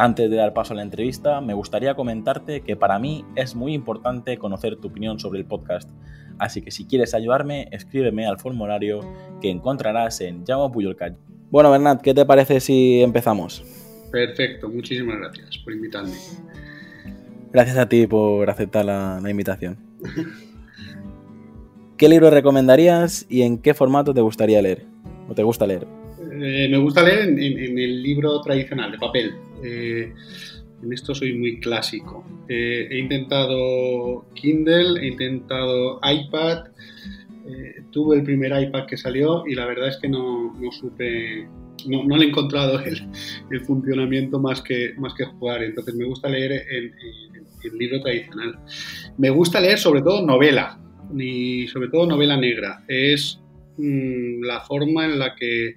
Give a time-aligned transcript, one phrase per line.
[0.00, 3.74] Antes de dar paso a la entrevista, me gustaría comentarte que para mí es muy
[3.74, 5.90] importante conocer tu opinión sobre el podcast.
[6.38, 9.00] Así que si quieres ayudarme, escríbeme al formulario
[9.42, 11.16] que encontrarás en Llamo Puyolcat.
[11.50, 13.64] Bueno, Bernat, ¿qué te parece si empezamos?
[14.12, 16.14] Perfecto, muchísimas gracias por invitarme.
[17.52, 19.78] Gracias a ti por aceptar la, invitación.
[21.96, 24.84] ¿Qué libro recomendarías y en qué formato te gustaría leer?
[25.28, 25.88] ¿O te gusta leer?
[26.40, 29.47] Eh, me gusta leer en, el libro tradicional, de papel.
[29.62, 30.12] Eh,
[30.82, 32.24] en esto soy muy clásico.
[32.48, 36.64] Eh, he intentado Kindle, he intentado iPad.
[37.90, 41.48] tuve el primer iPad que salió y la verdad es que no, supe,
[41.86, 42.78] no, no, le he encontrado
[43.50, 45.62] el, funcionamiento más que, más que jugar.
[45.62, 46.92] Entonces me gusta leer en,
[47.64, 48.58] el libro tradicional.
[49.16, 50.78] Me gusta leer sobre todo novela,
[51.16, 52.84] y sobre todo novela negra.
[52.88, 53.40] Es
[53.76, 55.76] mm, la forma en la que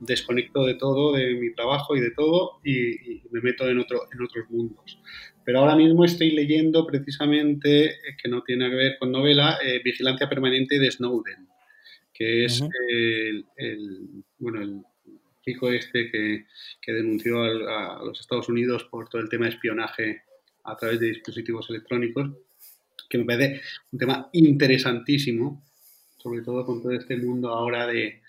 [0.00, 4.22] desconecto de todo, de mi trabajo y de todo, y, me meto en, otro, en
[4.22, 4.98] otros mundos.
[5.44, 9.80] Pero ahora mismo estoy leyendo precisamente, eh, que no tiene que ver con novela, eh,
[9.84, 11.48] Vigilancia Permanente de Snowden,
[12.12, 13.44] que es el,
[14.38, 14.82] bueno, el
[15.44, 16.46] chico este que,
[16.80, 20.22] que denunció a, los Estados Unidos por todo el tema de espionaje
[20.64, 22.30] a través de dispositivos electrónicos,
[23.08, 23.60] que me parece
[23.92, 25.64] un tema interesantísimo,
[26.16, 28.22] sobre todo con todo este mundo ahora de,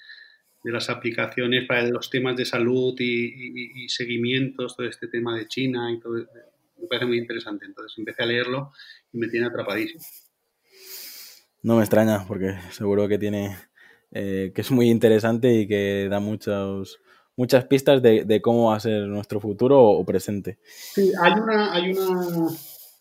[0.68, 5.90] de las aplicaciones para los temas de salud y, seguimientos, todo este tema de China
[5.94, 7.66] y todo, me parece muy interesante.
[7.66, 8.74] Entonces empecé a leerlo
[9.14, 10.04] y me tiene atrapadísimo.
[11.64, 13.56] No me extraña, porque seguro que tiene,
[14.12, 17.00] eh, que es muy interesante y que da muchos,
[17.38, 20.60] muchas pistas de, cómo va a ser nuestro futuro o presente.
[20.66, 22.50] Sí, hay una, hay una,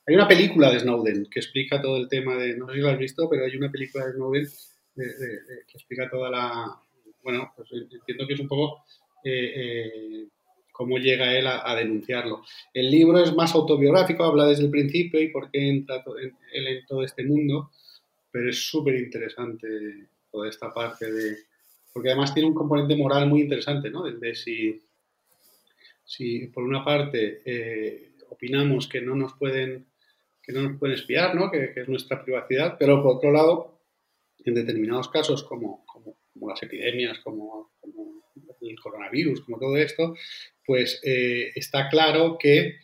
[0.07, 2.91] hay una película de Snowden que explica todo el tema de, no sé si lo
[2.91, 4.47] has visto, pero hay una película de Snowden
[4.95, 6.86] que explica toda la,
[7.27, 8.85] bueno, pues entiendo que es un poco
[9.25, 10.29] eh, eh,
[10.71, 12.45] cómo llega él a, denunciarlo.
[12.73, 16.05] El libro es más autobiográfico, habla desde el principio y por qué entra
[16.53, 17.73] él en todo este mundo,
[18.31, 19.67] pero es súper interesante
[20.31, 21.37] toda esta parte de...
[21.93, 24.05] Porque además tiene un componente moral muy interesante, ¿no?
[24.05, 24.81] De, si,
[26.05, 29.87] si por una parte eh, opinamos que no nos pueden
[30.41, 31.51] que no nos pueden espiar, ¿no?
[31.51, 33.81] Que, es nuestra privacidad, pero por otro lado,
[34.45, 35.85] en determinados casos, como,
[36.39, 37.73] como las epidemias, como,
[38.61, 40.15] el coronavirus, como todo esto,
[40.65, 42.77] pues eh, está claro que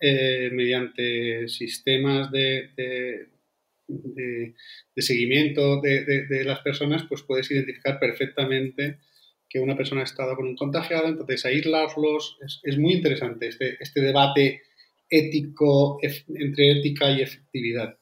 [0.00, 4.54] eh, mediante sistemas de, de,
[4.96, 9.00] seguimiento de, las personas, pues puedes identificar perfectamente
[9.48, 13.76] que una persona ha estado con un contagiado, entonces aislarlos, es, es muy interesante este,
[13.80, 14.62] este debate
[15.08, 17.98] ético entre ética y efectividad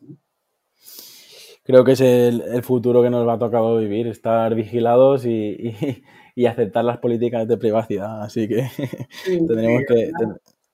[1.64, 6.84] creo que es el, futuro que nos va a tocar vivir, estar vigilados y, aceptar
[6.84, 8.22] las políticas de privacidad.
[8.22, 8.68] Así que
[9.24, 10.10] tendremos que...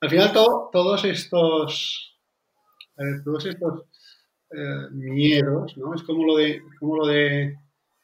[0.01, 2.19] Al final todos estos,
[3.25, 3.83] todos estos
[4.51, 5.95] eh, miedos, ¿no?
[5.95, 7.57] Es como lo de, como lo de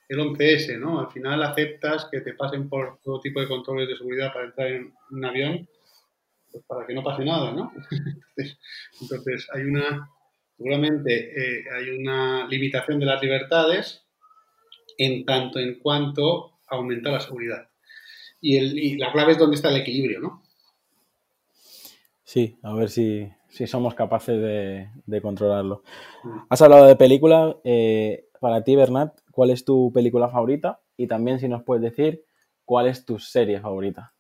[0.08, 1.00] el 11S, ¿no?
[1.00, 4.68] Al final aceptas que te pasen por todo tipo de controles de seguridad para entrar
[4.68, 5.68] en un avión,
[6.52, 7.72] pues para que no pase nada, ¿no?
[9.00, 10.08] entonces hay una
[10.56, 14.04] seguramente eh, hay una limitación de las libertades
[14.98, 17.69] en tanto en cuanto aumenta la seguridad.
[18.41, 20.43] Y, la clave es dónde está el equilibrio, ¿no?
[22.25, 23.26] Sí, a ver si,
[23.66, 24.38] somos capaces
[25.06, 25.82] de, controlarlo.
[26.22, 26.38] Mm.
[26.50, 27.56] Has hablado de película.
[27.64, 30.82] Eh, para ti, Bernat, ¿cuál es tu película favorita?
[30.99, 32.25] Y también si nos puedes decir
[32.67, 34.12] cuál es tu serie favorita.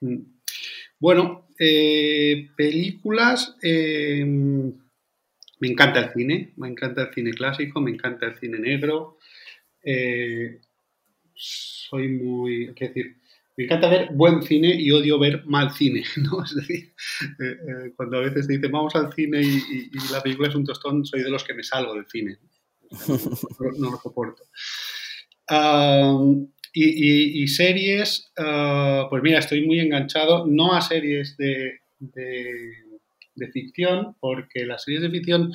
[0.00, 0.18] Mm.
[0.98, 3.56] Bueno, eh, películas.
[5.62, 9.18] Me encanta el cine, me encanta el cine clásico, me encanta el cine negro.
[9.84, 10.58] Eh,
[11.32, 13.16] soy muy, qué decir,
[13.56, 16.02] me encanta ver buen cine y odio ver mal cine.
[16.44, 16.92] Es decir,
[17.38, 20.64] eh, eh, cuando a veces te dicen vamos al cine y, la película es un
[20.64, 22.38] tostón, soy de los que me salgo del cine.
[23.78, 24.42] No, lo soporto.
[26.74, 31.78] y, series, ah, pues mira, estoy muy enganchado, no a series de
[33.52, 35.52] ficción, porque las series de ficción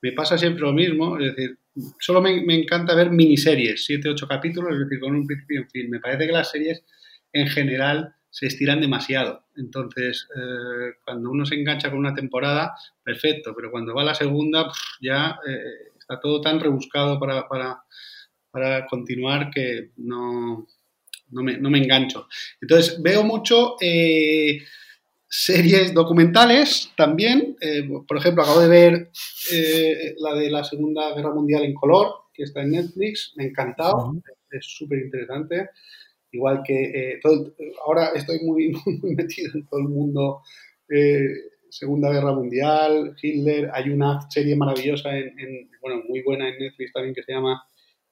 [0.00, 1.58] me pasa siempre lo mismo, es decir,
[2.00, 5.70] solo me, encanta ver miniseries, 7, 8 capítulos, es decir, con un principio y un
[5.70, 5.90] fin.
[5.90, 6.82] Me parece que las series
[7.32, 9.44] en general se estiran demasiado.
[9.56, 14.70] Entonces, eh, cuando uno se engancha con una temporada, perfecto, pero cuando va la segunda,
[15.00, 20.66] ya eh, está todo tan rebuscado para, para, continuar que no,
[21.30, 22.26] no, me, no, me, engancho.
[22.60, 24.62] Entonces, veo mucho eh,
[25.34, 27.56] series documentales también.
[28.06, 29.10] por ejemplo, acabo de ver
[30.18, 34.12] la de la Segunda Guerra Mundial en color, que está en Netflix, me ha encantado,
[34.50, 35.70] es súper interesante
[36.32, 37.20] igual que eh,
[37.84, 40.42] ahora estoy muy, muy, metido en todo el mundo,
[40.88, 41.28] eh,
[41.70, 47.14] Segunda Guerra Mundial, Hitler, hay una serie maravillosa, en, bueno, muy buena en Netflix también
[47.14, 47.62] que se llama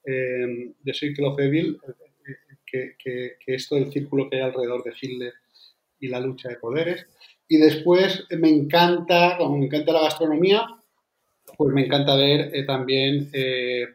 [0.02, 1.78] The Circle of Evil,
[2.64, 5.34] que, que, que, es todo el círculo que hay alrededor de Hitler
[6.00, 7.06] y la lucha de poderes.
[7.48, 10.66] Y después me encanta, como me encanta la gastronomía,
[11.56, 13.30] pues me encanta ver eh, también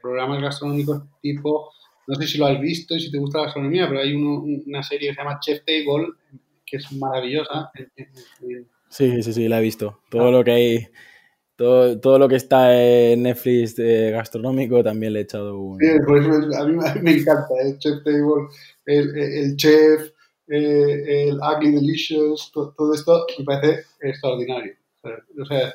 [0.02, 1.72] programas gastronómicos tipo
[2.07, 4.84] no sé si lo has visto y si te gusta la gastronomía, pero hay una
[4.84, 6.13] serie que se llama Chef Table,
[6.66, 7.72] que es maravillosa.
[8.90, 10.01] Sí, sí, sí, la he visto.
[10.10, 10.31] Todo ah.
[10.31, 10.88] lo que hay,
[11.56, 15.80] todo, todo, lo que está en Netflix gastronómico también le he echado un...
[15.80, 16.25] Sí, pues,
[16.56, 17.78] a, mí, me encanta el ¿eh?
[17.80, 18.48] Chef Table,
[18.86, 20.12] el, el chef,
[20.48, 24.74] eh, el Ugly Delicious, todo, esto me parece extraordinario.
[25.42, 25.74] O sea,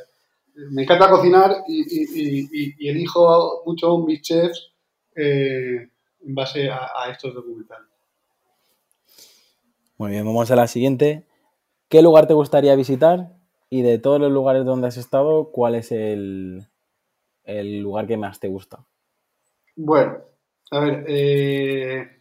[0.54, 4.70] me encanta cocinar y, y, y, y elijo mucho mis chefs
[5.14, 5.88] eh,
[6.22, 7.88] en base a, estos documentales.
[9.98, 11.26] Muy bien, vamos a la siguiente.
[11.88, 13.36] ¿Qué lugar te gustaría visitar?
[13.68, 16.66] Y de todos los lugares donde has estado, ¿cuál es el,
[17.46, 18.84] lugar que más te gusta?
[19.76, 20.18] Bueno,
[20.70, 22.19] a ver, eh,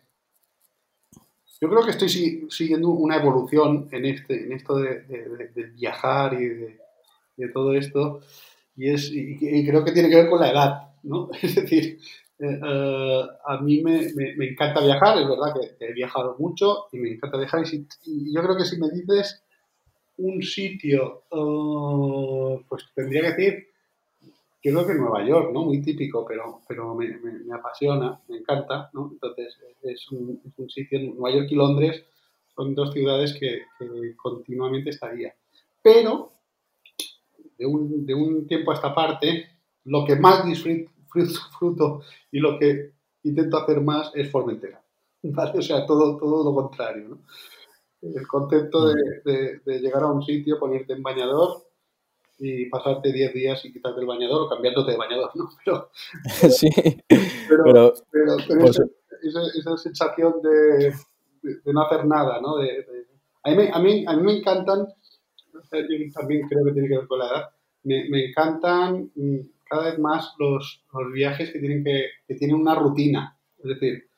[1.62, 7.50] yo creo que estoy siguiendo una evolución en, este, en esto de, viajar y de,
[7.54, 8.22] todo esto,
[8.76, 11.30] y, es, y, creo que tiene que ver con la edad, ¿no?
[11.42, 12.00] Es decir,
[12.40, 12.60] eh,
[13.46, 14.08] a mí me,
[14.50, 17.64] encanta viajar, es verdad que, he viajado mucho y me encanta viajar.
[18.06, 19.44] Y, yo creo que si me dices
[20.18, 23.69] un sitio, eh, pues tendría que decir,
[24.62, 25.64] creo que Nueva York, ¿no?
[25.64, 27.08] Muy típico, pero, pero me,
[27.54, 29.10] apasiona, me encanta, ¿no?
[29.12, 32.06] Entonces, es un, es sitio, Nueva York y Londres
[32.56, 33.62] son dos ciudades que,
[34.18, 35.34] continuamente estaría.
[35.82, 36.34] Pero,
[37.58, 39.48] de un, de un tiempo a esta parte,
[39.86, 40.92] lo que más disfruto
[41.58, 42.02] fruto
[42.32, 42.92] y lo que
[43.24, 44.84] intento hacer más es Formentera.
[45.22, 47.10] O sea, todo, todo lo contrario.
[47.10, 47.20] ¿no?
[48.02, 51.69] El concepto de, llegar a un sitio, ponerte en bañador
[52.40, 55.50] y pasarte 10 días y quitarte el bañador o cambiándote de bañador, ¿no?
[55.66, 55.90] Pero,
[56.50, 56.70] sí,
[57.48, 58.80] pero, pero, pues
[59.22, 60.94] esa, sensación de,
[61.66, 62.58] no hacer nada, ¿no?
[62.58, 64.88] a, mí, a, mí, a mí me encantan,
[66.14, 67.50] también creo que tiene que ver con la edad,
[67.84, 69.40] me, me encantan mm,
[69.70, 73.38] cada vez más los, los viajes que tienen, que, que, tienen una rutina.
[73.58, 74.10] Es decir,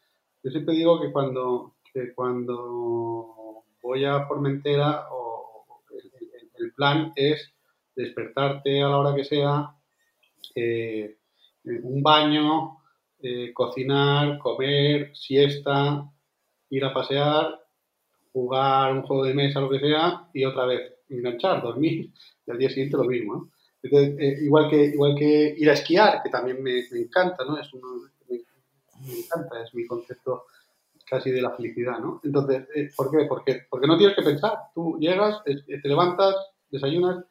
[0.43, 5.65] yo siempre digo que cuando, que cuando voy a Formentera o
[6.57, 7.53] el, plan es
[7.95, 9.75] despertarte a la hora que sea,
[10.55, 11.17] eh,
[11.63, 12.77] un baño,
[13.21, 16.09] eh, cocinar, comer, siesta,
[16.69, 17.59] ir a pasear,
[18.31, 22.11] jugar un juego de mesa, lo que sea, y otra vez enganchar, dormir,
[22.45, 23.51] y al día siguiente lo mismo.
[23.83, 27.57] Eh, igual, que, igual que ir a esquiar, que también me, encanta, ¿no?
[27.57, 30.45] Es me, encanta, es mi concepto
[31.05, 32.21] casi de la felicidad, ¿no?
[32.23, 33.25] Entonces, ¿por qué?
[33.27, 34.53] Porque, porque no tienes que pensar.
[34.73, 36.35] Tú llegas, te levantas,
[36.69, 37.25] desayunas,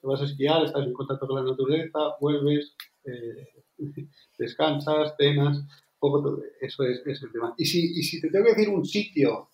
[0.00, 2.74] te vas a esquiar, estás en contacto con la naturaleza, vuelves,
[3.04, 3.48] eh,
[4.38, 5.64] descansas, cenas,
[5.98, 7.54] poco eso es, el tema.
[7.56, 9.50] Y si, y si te tengo que decir un sitio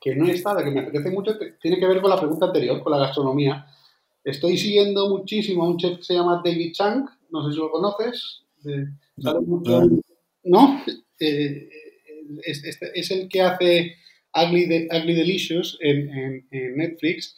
[0.00, 2.82] que no he estado, que me apetece mucho, tiene que ver con la pregunta anterior,
[2.82, 3.66] con la gastronomía.
[4.24, 7.70] Estoy siguiendo muchísimo a un chef que se llama David Chang, no sé si lo
[7.70, 8.42] conoces.
[10.44, 10.82] no.
[11.20, 11.68] Eh,
[12.44, 13.96] es, el que hace
[14.34, 17.36] Ugly, Delicious en, Netflix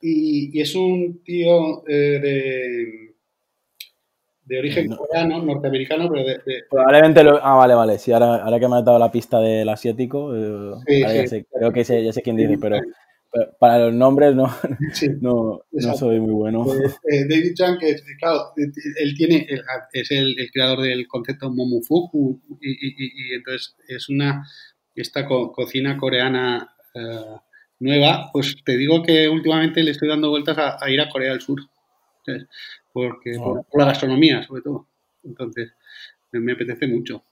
[0.00, 3.14] y, es un tío eh, de,
[4.44, 7.44] de origen coreano, norteamericano, pero de, Probablemente lo...
[7.44, 7.98] Ah, vale, vale.
[7.98, 12.04] Sí, ahora, ahora que me has dado la pista del asiático, eh, creo que sé,
[12.04, 12.80] ya sé quién dice, pero
[13.58, 14.46] para los nombres no,
[15.20, 16.66] no, no, soy muy bueno.
[16.72, 19.46] Eh, eh, David Chang, que claro, él tiene,
[19.92, 24.46] es el, creador del concepto Momofuku y, y, y, entonces es una,
[24.94, 26.72] esta cocina coreana
[27.78, 31.40] nueva, pues te digo que últimamente le estoy dando vueltas a, ir a Corea del
[31.40, 31.60] Sur,
[32.92, 33.64] porque oh.
[33.70, 34.86] por, la gastronomía sobre todo.
[35.24, 35.72] Entonces,
[36.32, 37.24] me apetece mucho.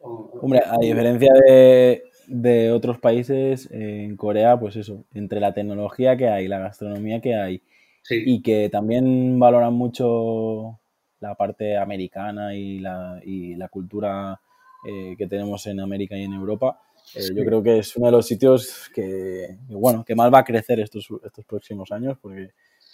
[0.00, 6.28] Hombre, a diferencia de, de otros países, en Corea, pues eso, entre la tecnología que
[6.28, 7.62] hay, la gastronomía que hay,
[8.08, 10.78] y que también valoran mucho
[11.20, 14.40] la parte americana y la, y la cultura
[14.86, 16.80] eh, que tenemos en América y en Europa,
[17.14, 20.44] Eh, yo creo que es uno de los sitios que, bueno, que más va a
[20.44, 22.52] crecer estos, estos próximos años, porque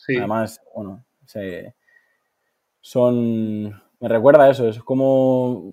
[0.09, 1.05] además, bueno,
[2.81, 5.73] son, me recuerda a eso, es como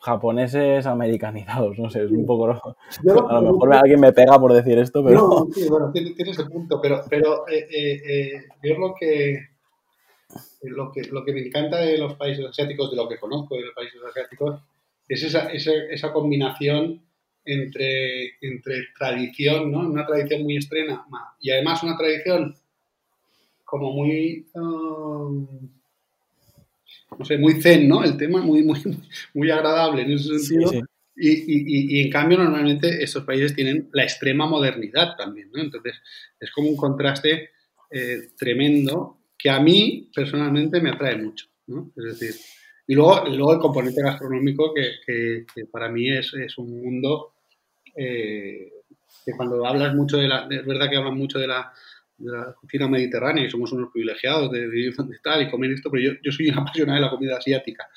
[0.00, 2.48] japoneses americanizados, no sé, es un poco...
[3.28, 5.28] a lo mejor alguien me pega por decir esto, pero...
[5.28, 9.38] No, sí, bueno, tiene, ese punto, pero, pero eh, eh, eh, yo lo que,
[10.62, 13.66] lo que, lo que me encanta de los países asiáticos, de lo que conozco de
[13.66, 14.60] los países asiáticos,
[15.08, 17.02] es esa, esa, esa combinación
[17.48, 19.80] entre, entre tradición, ¿no?
[19.80, 21.04] Una tradición muy estrena
[21.40, 22.54] y además una tradición
[23.64, 24.46] como muy...
[24.54, 25.46] Um,
[27.18, 28.04] no sé, muy zen, ¿no?
[28.04, 28.80] El tema muy, muy,
[29.34, 30.72] muy agradable en ese sentido.
[31.16, 35.60] Y, y, y, en cambio, normalmente estos países tienen la extrema modernidad también, ¿no?
[35.60, 35.96] Entonces,
[36.38, 37.50] es como un contraste
[37.90, 41.90] eh, tremendo que a mí personalmente me atrae mucho, ¿no?
[41.96, 42.40] Es decir,
[42.86, 47.34] y luego, luego el componente gastronómico que, que, para mí es, es un mundo
[47.98, 48.72] eh,
[49.24, 51.72] que cuando hablas mucho de la, es verdad que hablan mucho de la,
[52.16, 55.90] de la cocina mediterránea y somos unos privilegiados de vivir donde está y comer esto,
[55.90, 57.88] pero yo, yo soy una apasionada de la comida asiática.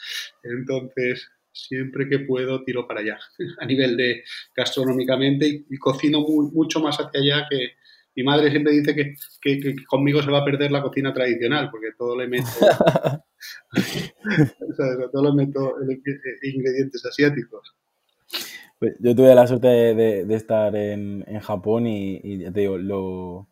[0.43, 3.20] Entonces, siempre que puedo tiro para allá,
[3.60, 4.24] a nivel de
[4.55, 7.74] gastronómicamente y, cocino mucho más hacia allá que
[8.15, 11.91] mi madre siempre dice que, que, conmigo se va a perder la cocina tradicional porque
[11.98, 12.50] todo le meto,
[15.13, 15.75] todo le meto
[16.43, 17.74] ingredientes asiáticos.
[18.82, 22.80] Pues yo tuve la suerte de, de, estar en, en Japón y, y te digo,
[22.80, 23.48] lo,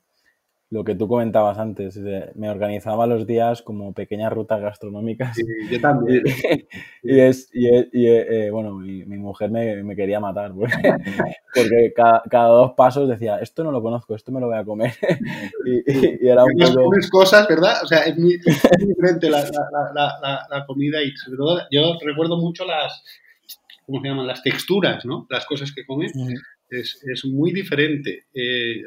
[0.71, 1.99] lo que tú comentabas antes,
[2.33, 5.35] me organizaba los días como pequeñas rutas gastronómicas.
[5.35, 6.23] Sí, yo también.
[7.03, 7.67] y, es, y,
[8.07, 10.51] eh, bueno, mi, mujer me, quería matar,
[11.55, 14.93] porque, cada, dos pasos decía, esto no lo conozco, esto me lo voy a comer.
[15.63, 16.89] y, era un poco...
[17.11, 17.83] cosas, ¿verdad?
[17.83, 18.39] O sea, es muy,
[18.87, 19.43] diferente la,
[19.93, 23.03] la, la, comida y sobre todo yo recuerdo mucho las,
[23.89, 24.27] ¿cómo se llaman?
[24.27, 25.25] Las texturas, ¿no?
[25.29, 26.11] Las cosas que comen
[26.69, 28.27] es, es muy diferente.
[28.31, 28.83] Eh,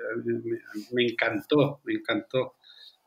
[0.92, 2.54] me, encantó, me encantó.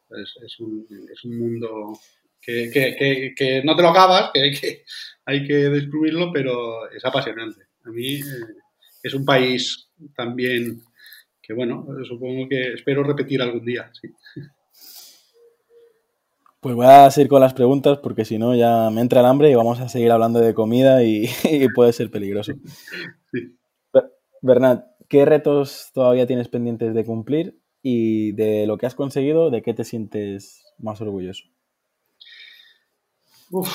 [0.09, 1.97] Es, es, un, es un, mundo
[2.41, 4.83] que, que, que, no te lo acabas, que hay que,
[5.25, 7.63] hay que descubrirlo, pero es apasionante.
[7.85, 8.21] A mí eh,
[9.01, 10.81] es un país también
[11.41, 13.89] que, bueno, supongo que espero repetir algún día.
[13.93, 14.09] Sí.
[16.65, 19.51] Pues voy a seguir con las preguntas porque si no ya me entra el hambre
[19.51, 22.53] y vamos a seguir hablando de comida y, y puede ser peligroso.
[23.31, 23.55] Sí.
[24.41, 29.62] Bernat, ¿qué retos todavía tienes pendientes de cumplir y de lo que has conseguido, de
[29.62, 31.43] qué te sientes más orgulloso?
[33.51, 33.69] Uf,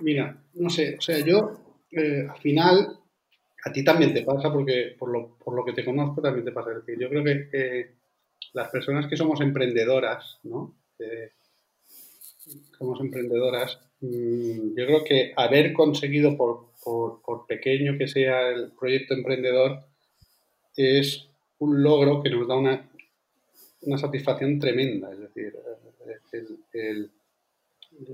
[0.00, 1.52] mira, no sé, o sea, yo
[1.90, 2.98] eh, al final,
[3.62, 6.52] a ti también te pasa, porque por lo, por lo que te conozco también te
[6.52, 6.70] pasa.
[6.98, 7.90] yo creo que,
[8.54, 10.74] las personas que somos emprendedoras, ¿no?
[12.78, 16.72] Somos emprendedoras, mm, yo creo que haber conseguido, por,
[17.46, 19.84] pequeño que sea el proyecto emprendedor,
[20.76, 22.90] es un logro que nos da una,
[23.82, 25.12] una satisfacción tremenda.
[25.12, 25.54] Es decir,
[26.72, 27.10] el,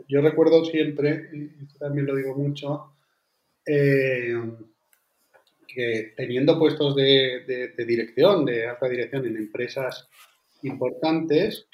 [0.08, 2.92] yo recuerdo siempre, y también lo digo mucho,
[3.66, 4.35] eh,
[5.66, 10.08] que teniendo puestos de, dirección, de alta dirección en empresas
[10.62, 11.66] importantes,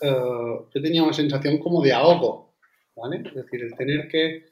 [0.00, 2.54] eh, yo tenía una sensación como de ahogo,
[2.96, 3.22] ¿vale?
[3.26, 4.44] Es decir, el tener que,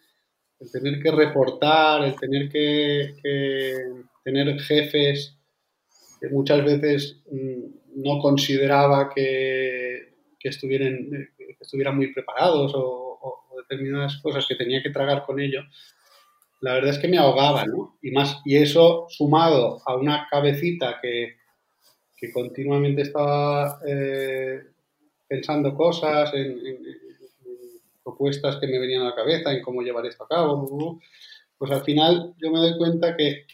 [0.61, 3.75] el tener que reportar, el tener que, que
[4.25, 5.39] tener jefes
[6.21, 10.09] que muchas veces mm, no consideraba que,
[10.43, 11.11] estuvieran,
[11.95, 12.97] muy preparados o,
[13.69, 15.61] determinadas cosas que tenía que tragar con ello,
[16.63, 17.99] la verdad es que me ahogaba, ¿no?
[18.01, 21.37] Y, más, y eso sumado a una cabecita que,
[22.33, 24.61] continuamente estaba eh,
[25.29, 26.59] pensando cosas, en,
[28.03, 30.99] propuestas que me venían a la cabeza, en cómo llevar esto a cabo,
[31.59, 33.45] pues al final yo me doy cuenta que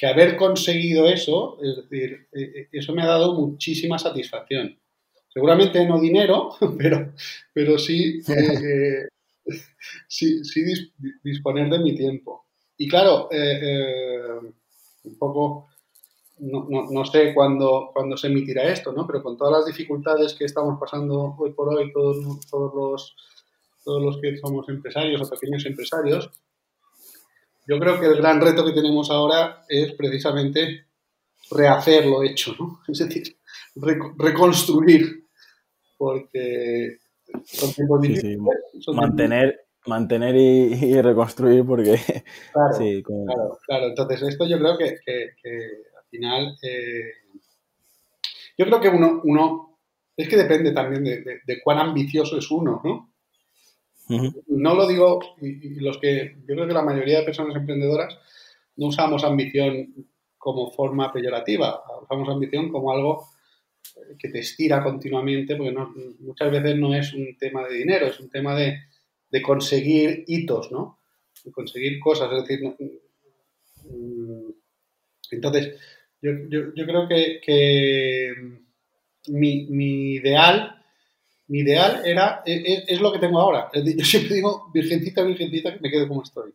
[0.00, 4.78] que haber conseguido eso, es decir, eh, eh, eso me ha dado muchísima satisfacción.
[5.28, 7.12] Seguramente no dinero, pero,
[7.52, 9.08] pero sí, eh,
[10.08, 10.40] sí,
[11.22, 12.46] disponer de mi tiempo.
[12.78, 15.68] Y claro, un poco,
[16.40, 19.06] no, sé cuándo, cuándo, se emitirá esto, ¿no?
[19.06, 23.16] pero con todas las dificultades que estamos pasando hoy por hoy, todos, todos, los,
[23.84, 26.30] todos los que somos empresarios o pequeños empresarios,
[27.66, 30.86] yo creo que el gran reto que tenemos ahora es precisamente
[31.50, 32.80] rehacer lo hecho, ¿no?
[32.88, 33.36] Es decir,
[34.18, 35.26] reconstruir,
[35.96, 36.98] porque
[37.44, 38.38] son tiempos difíciles.
[38.92, 41.96] mantener, mantener y, reconstruir, porque...
[42.52, 44.96] Claro, claro, Entonces, esto yo creo que,
[46.10, 46.58] final...
[46.62, 47.12] Eh,
[48.58, 49.78] yo creo que uno, uno...
[50.16, 53.10] Es que depende también de cuán ambicioso es uno, ¿no?
[54.48, 58.18] No lo digo, y, los que, yo creo que la mayoría de personas emprendedoras
[58.76, 59.94] no usamos ambición
[60.36, 63.28] como forma peyorativa, usamos ambición como algo
[64.18, 65.76] que te estira continuamente, porque
[66.18, 68.80] muchas veces no es un tema de dinero, es un tema de,
[69.42, 70.98] conseguir hitos, ¿no?
[71.44, 72.76] De conseguir cosas, es decir,
[73.84, 74.50] mm,
[75.30, 75.78] entonces,
[76.22, 78.30] yo, creo que,
[79.28, 80.82] mi, ideal,
[81.48, 83.70] mi ideal era, e, e, es, lo que tengo ahora.
[83.74, 86.52] Yo siempre digo, virgencita, virgencita, que me quede como estoy.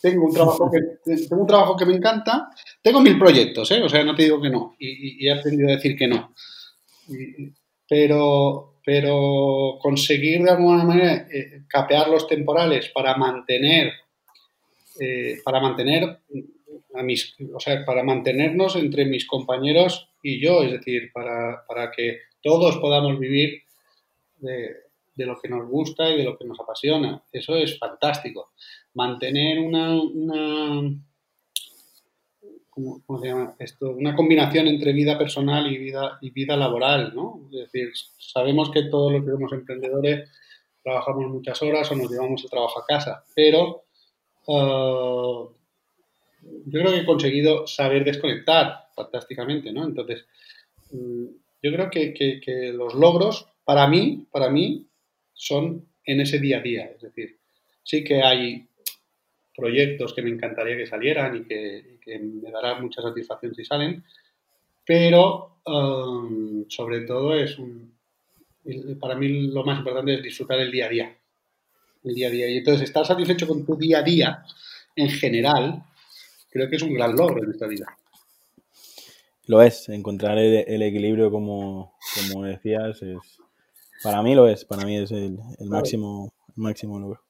[0.00, 0.80] Tengo un trabajo que,
[1.28, 2.50] tengo un trabajo que me encanta,
[2.82, 3.80] tengo mil proyectos, ¿eh?
[3.82, 6.34] o sea, no te digo que no, y, he aprendido a decir que no.
[7.88, 13.92] pero, pero conseguir de alguna manera eh, capear los temporales para mantener,
[14.98, 16.18] eh, para mantener
[17.86, 23.62] para mantenernos entre mis compañeros y yo, es decir, para, que todos podamos vivir
[24.36, 24.76] de,
[25.16, 27.22] lo que nos gusta y de lo que nos apasiona.
[27.32, 28.52] Eso es fantástico.
[28.94, 31.00] Mantener una, una
[32.70, 33.90] ¿cómo, se llama esto?
[33.90, 37.48] Una combinación entre vida personal y vida, y vida laboral, ¿no?
[37.52, 40.30] Es decir, sabemos que todos los que somos emprendedores
[40.82, 43.84] trabajamos muchas horas o nos llevamos el trabajo a casa, pero
[44.46, 45.48] uh,
[46.42, 49.84] yo creo que he conseguido saber desconectar fantásticamente, ¿no?
[49.84, 50.24] Entonces,
[50.90, 51.24] mm,
[51.62, 54.86] yo creo que, los logros, para mí, para mí,
[55.32, 56.84] son en ese día a día.
[56.94, 57.38] Es decir,
[57.82, 58.66] sí que hay
[59.56, 64.02] proyectos que me encantaría que salieran y que, me dará mucha satisfacción si salen,
[64.84, 67.94] pero um, sobre todo es un,
[68.98, 71.16] para mí lo más importante es disfrutar el día a día.
[72.02, 72.48] El día a día.
[72.48, 74.44] Y entonces estar satisfecho con tu día a día
[74.96, 75.84] en general
[76.52, 77.96] creo que es un gran logro en esta vida.
[79.46, 81.94] Lo es, encontrar el, equilibrio como,
[82.28, 83.18] como, decías, es,
[84.02, 87.20] para mí lo es, para mí es el, máximo, máximo logro.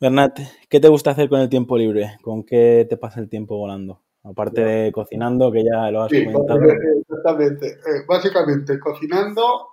[0.00, 2.16] Bernat, ¿qué te gusta hacer con el tiempo libre?
[2.22, 4.02] ¿Con qué te pasa el tiempo volando?
[4.24, 6.60] Aparte de cocinando, que ya lo has comentado.
[6.62, 7.66] Exactamente.
[7.66, 9.68] Eh, básicamente, cocinando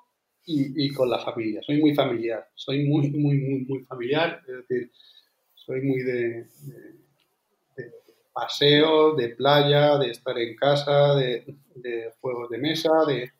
[0.46, 1.62] y, con la familia.
[1.64, 2.48] Soy muy familiar.
[2.54, 4.42] Soy muy, muy, muy, muy familiar.
[4.48, 4.92] Es decir,
[5.56, 6.46] soy muy de
[8.36, 11.56] paseo, de playa, de estar en casa, de,
[12.20, 13.32] juegos de mesa, de,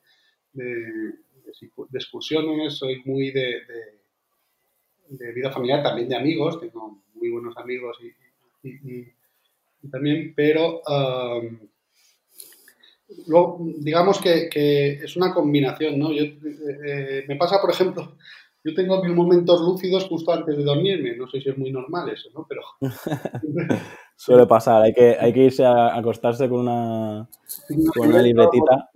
[1.94, 3.62] excursiones, soy muy de,
[5.36, 7.98] vida familiar, también de amigos, tengo muy buenos amigos
[8.64, 10.82] y, también, pero
[13.80, 16.14] digamos que, es una combinación, ¿no?
[16.14, 16.38] Yo, eh,
[16.88, 18.18] eh, me pasa, por ejemplo,
[18.66, 22.10] yo tengo mis momentos lúcidos justo antes de dormirme, no sé si es muy normal
[22.10, 22.48] eso, ¿no?
[22.50, 22.62] Pero...
[24.18, 27.30] Suele pasar, hay que, hay que irse a acostarse con una,
[27.96, 28.90] con una libretita.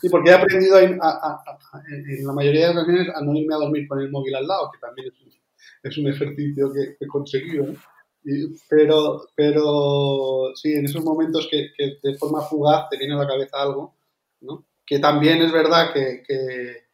[0.00, 3.86] Sí, porque he aprendido en la mayoría de las ocasiones a no irme a dormir
[3.86, 5.12] con el móvil al lado, que también
[5.82, 7.66] es un, ejercicio que, he conseguido.
[8.68, 11.70] pero, pero sí, en esos momentos que,
[12.02, 13.94] de forma fugaz te viene a la cabeza algo,
[14.40, 14.66] ¿no?
[14.84, 16.85] que también es verdad que,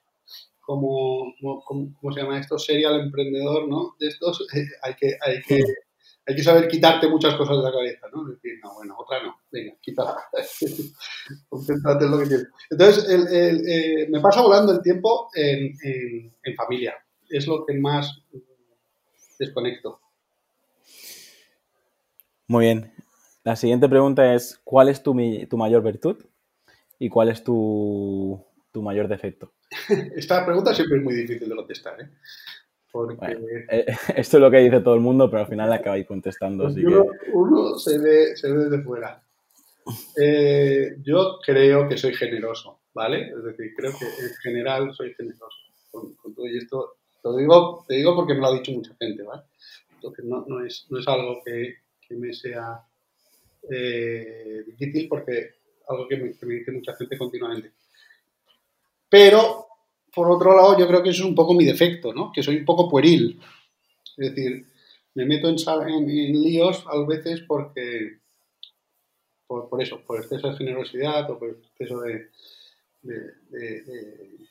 [0.72, 2.58] como, como, se llama esto?
[2.58, 3.94] Serial emprendedor, ¿no?
[3.98, 4.46] De estos,
[4.82, 8.24] hay, que, saber quitarte muchas cosas de la cabeza, ¿no?
[8.24, 10.16] Decir, no, bueno, otra no, venga, quítala.
[11.48, 12.46] Concéntrate en lo que quieres.
[12.70, 15.76] Entonces, eh, me pasa volando el tiempo en,
[16.56, 16.94] familia.
[17.28, 18.22] Es lo que más
[19.38, 20.00] desconecto.
[22.46, 22.92] Muy bien.
[23.44, 26.24] La siguiente pregunta es, ¿cuál es tu, mayor virtud
[26.98, 28.42] y cuál es tu
[28.74, 29.52] mayor defecto?
[30.16, 32.00] Esta pregunta siempre es muy difícil de contestar.
[32.00, 32.08] ¿eh?
[33.68, 36.68] Eh, esto es lo que dice todo el mundo, pero al final acabáis contestando.
[37.32, 39.22] uno, se, ve, se ve desde fuera.
[40.16, 43.30] Eh, yo creo que soy generoso, ¿vale?
[43.30, 45.56] Es decir, creo que en general soy generoso
[45.90, 46.96] con, todo y esto.
[47.22, 49.42] Te digo, te digo porque me lo ha dicho mucha gente, ¿vale?
[49.94, 52.80] Entonces no, no, es, no es algo que, que me sea
[53.70, 55.54] eh, difícil porque
[55.88, 57.72] algo que me, que me dice mucha gente continuamente.
[59.12, 59.66] Pero
[60.14, 62.32] por otro lado, yo creo que eso es un poco mi defecto, ¿no?
[62.32, 63.38] Que soy un poco pueril.
[64.16, 64.66] Es decir,
[65.14, 68.20] me meto en, en, líos a veces porque,
[69.46, 72.30] por, eso, por exceso de generosidad o por exceso de,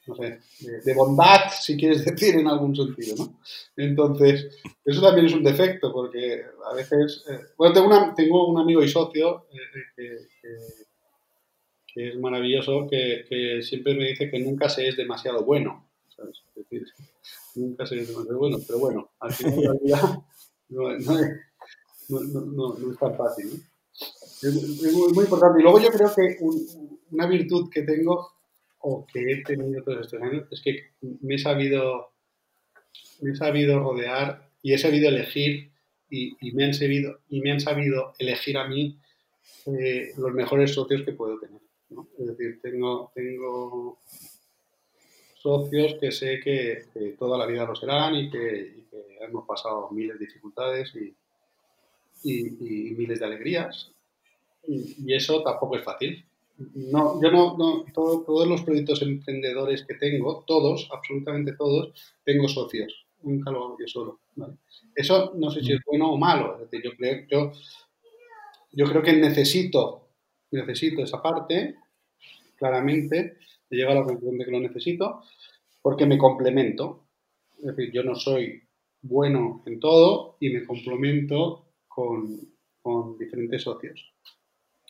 [0.06, 0.40] no sé,
[0.86, 3.40] de, bondad, si quieres decir, en algún sentido, ¿no?
[3.76, 8.88] Entonces, eso también es un defecto porque a veces, eh, bueno, tengo, un amigo y
[8.88, 9.58] socio eh,
[9.96, 10.91] que que
[11.96, 15.88] es maravilloso, que, siempre me dice que nunca se es demasiado bueno.
[16.08, 16.18] Es
[16.56, 16.86] decir,
[17.56, 20.26] nunca se es demasiado bueno, pero bueno, al final la vida
[20.70, 21.06] no, es
[23.00, 23.64] tan fácil.
[24.42, 25.60] Es, muy, importante.
[25.60, 26.38] Y luego yo creo que
[27.12, 28.32] una virtud que tengo,
[28.80, 32.14] o que he tenido todos estos años, es que me he sabido,
[33.22, 35.72] me he sabido rodear y he sabido elegir
[36.10, 39.00] y, me han sabido, y me han sabido elegir a mí
[39.68, 41.62] eh, los mejores socios que puedo tener.
[42.20, 44.00] Es decir, tengo, tengo
[45.42, 48.82] socios que sé que, toda la vida lo serán y que,
[49.22, 51.14] hemos pasado miles de dificultades y,
[52.96, 53.92] miles de alegrías.
[54.68, 56.24] Y, eso tampoco es fácil.
[56.76, 61.92] No, yo no, no todos los proyectos emprendedores que tengo, todos, absolutamente todos,
[62.24, 63.06] tengo socios.
[63.24, 64.20] Nunca lo hago yo solo.
[64.96, 66.56] Eso no sé si es bueno o malo.
[66.56, 67.52] Es decir, yo creo, yo,
[68.72, 70.11] yo creo que necesito,
[70.52, 71.76] necesito esa parte,
[72.58, 73.38] claramente,
[73.70, 75.24] he llegado a la conclusión de que lo necesito,
[75.82, 77.06] porque me complemento.
[77.60, 78.62] Es decir, yo no soy
[79.02, 82.40] bueno en todo y me complemento con,
[82.82, 84.14] con diferentes socios.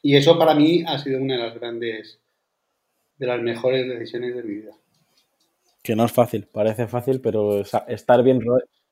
[0.02, 2.20] Y eso para mí ha sido una de las grandes,
[3.18, 4.72] de las mejores decisiones de mi vida.
[5.84, 8.40] Que no es fácil, parece fácil, pero estar bien...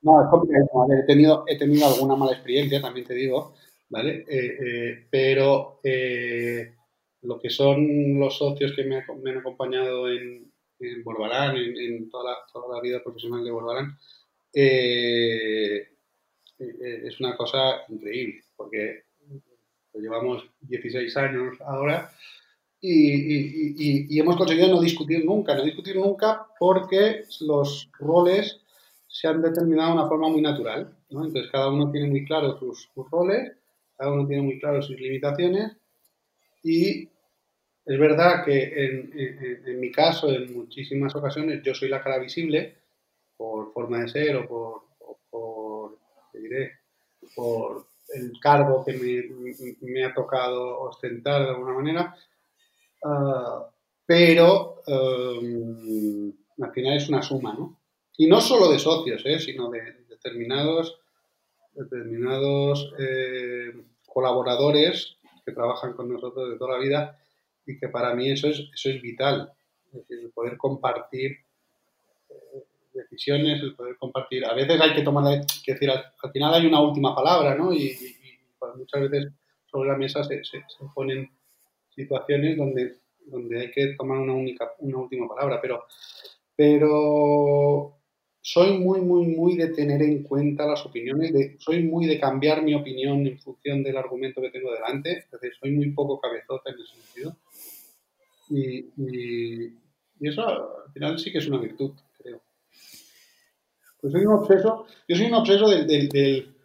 [0.02, 0.88] No, es complicado.
[0.92, 3.54] He tenido, he tenido alguna mala experiencia, también te digo,
[3.90, 4.26] ¿vale?
[4.28, 6.74] Eh, eh, pero eh,
[7.24, 12.76] lo que son los socios que me, han acompañado en, en en, toda, la, toda,
[12.76, 13.98] la, vida profesional de Borbarán,
[14.54, 15.90] es
[17.20, 19.04] una cosa increíble, porque
[19.94, 22.12] llevamos 16 años ahora
[22.82, 28.62] y, y, hemos conseguido no discutir nunca, no discutir nunca porque los roles
[29.10, 30.96] se han determinado de una forma muy natural.
[31.10, 31.26] ¿no?
[31.26, 33.52] Entonces cada uno tiene muy claro sus, roles,
[34.00, 35.76] cada uno tiene muy claro sus limitaciones
[36.64, 37.10] y
[37.86, 42.78] es verdad que en, mi caso, en muchísimas ocasiones, yo soy la cara visible
[43.36, 44.82] por forma de ser o por,
[45.30, 45.98] por,
[48.16, 52.16] el cargo que me, me, ha tocado ostentar de alguna manera,
[53.04, 53.70] Ah,
[54.06, 57.80] pero em, al final es una suma, ¿no?
[58.18, 59.40] Y no solo de socios, ¿eh?
[59.40, 61.00] sino de determinados,
[61.80, 63.72] determinados eh,
[64.06, 67.18] colaboradores que trabajan con nosotros de toda la vida
[67.66, 69.52] y que para mí eso es, eso es vital,
[69.88, 71.38] es decir, el poder compartir
[72.30, 72.64] eh,
[72.94, 74.46] decisiones, el poder compartir.
[74.46, 77.72] A veces hay que tomar, que decir, al, final hay una última palabra, ¿no?
[77.72, 77.96] Y,
[78.58, 79.32] pues, muchas veces
[79.72, 80.64] sobre la mesa se, se
[80.94, 81.30] ponen
[81.96, 85.86] situaciones donde, donde hay que tomar una, única, una última palabra, pero,
[86.56, 87.99] pero
[88.52, 92.74] soy muy, muy, muy de tener en cuenta las opiniones, soy muy de cambiar mi
[92.74, 96.80] opinión en función del argumento que tengo delante, es decir, soy muy poco cabezota en
[96.80, 97.38] ese sentido.
[98.50, 99.72] Y,
[100.22, 102.42] eso al final sí que es una virtud, creo.
[104.02, 106.56] Pues soy un obseso, yo soy un obseso del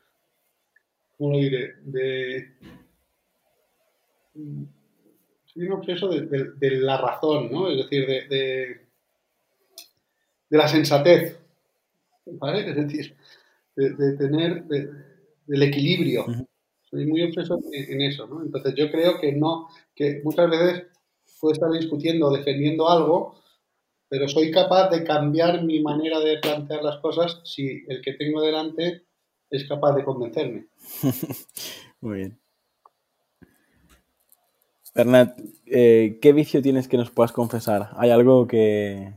[1.18, 1.74] ¿cómo lo diré?
[1.84, 2.48] De,
[5.44, 7.68] soy un obseso de, la razón, ¿no?
[7.70, 8.80] Es decir, de,
[10.48, 11.43] de, la sensatez,
[12.40, 12.68] ¿vale?
[12.68, 13.16] Es decir,
[13.76, 16.26] de, tener del equilibrio.
[16.82, 18.42] Soy muy obseso en, eso, ¿no?
[18.42, 20.84] Entonces yo creo que no, que muchas veces
[21.40, 23.34] puedo estar discutiendo o defendiendo algo,
[24.08, 28.42] pero soy capaz de cambiar mi manera de plantear las cosas si el que tengo
[28.42, 29.02] delante
[29.50, 30.66] es capaz de convencerme.
[32.00, 32.38] muy bien.
[34.94, 37.90] Bernat, eh, ¿qué vicio tienes que nos puedas confesar?
[37.96, 39.12] ¿Hay algo que,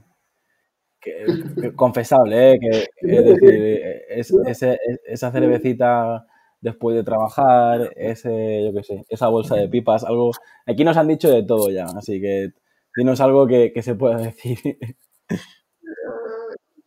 [1.76, 2.60] confesable, ¿eh?
[2.60, 6.26] que, es decir, esa cervecita
[6.62, 10.32] después de trabajar, ese, yo qué sé, esa bolsa de pipas, algo.
[10.66, 12.50] Aquí nos han dicho de todo ya, así que
[12.96, 14.58] dinos algo que, se pueda decir.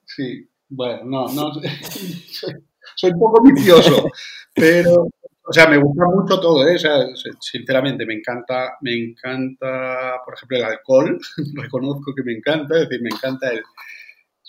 [0.04, 1.52] Sí, bueno, no, no,
[2.30, 2.54] soy,
[2.96, 4.08] soy un poco vicioso,
[4.54, 5.06] pero
[5.50, 6.76] o sea, me gusta mucho todo, ¿eh?
[6.76, 7.06] O sea,
[7.40, 11.18] sinceramente, me encanta, me encanta, por ejemplo, el alcohol,
[11.54, 13.60] reconozco que me encanta, es decir, me encanta el,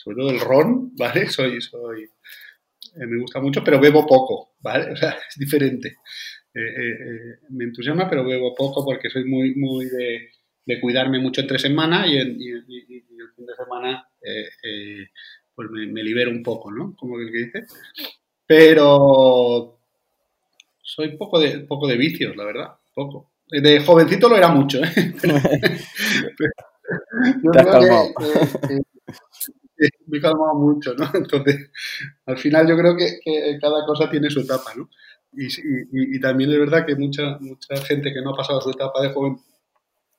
[0.04, 1.28] sobre todo el ron, ¿vale?
[1.28, 4.92] Soy, soy, eh, me gusta mucho, pero bebo poco, ¿vale?
[4.92, 5.98] O sea, es diferente.
[6.54, 10.30] Eh, eh, me entusiasma, pero bebo poco porque soy muy, muy de,
[10.80, 12.38] cuidarme mucho entre semana y, el
[13.36, 14.08] fin de semana
[15.54, 16.96] pues me, me, libero un poco, ¿no?
[16.98, 17.66] Como el que dice.
[18.46, 19.78] Pero
[20.82, 23.34] soy poco de, poco de vicios, la verdad, poco.
[23.50, 25.14] De jovencito lo era mucho, ¿eh?
[27.44, 28.14] Yo creo
[28.68, 28.82] que,
[30.08, 31.10] me he calmado mucho, ¿no?
[31.14, 31.72] Entonces,
[32.26, 33.20] al final yo creo que,
[33.60, 34.90] cada cosa tiene su etapa, ¿no?
[35.34, 39.14] Y, también es verdad que mucha, mucha gente que no ha pasado su etapa de,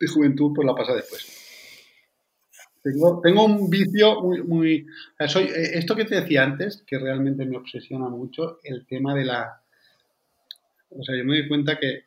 [0.09, 1.39] juventud, pues la pasa después.
[2.83, 4.43] Tengo, tengo un vicio muy...
[4.43, 4.87] muy
[5.29, 9.27] soy, eh, esto que te decía antes, que realmente me obsesiona mucho, el tema de
[9.27, 9.63] la,
[10.99, 12.05] o sea, yo me doy cuenta que,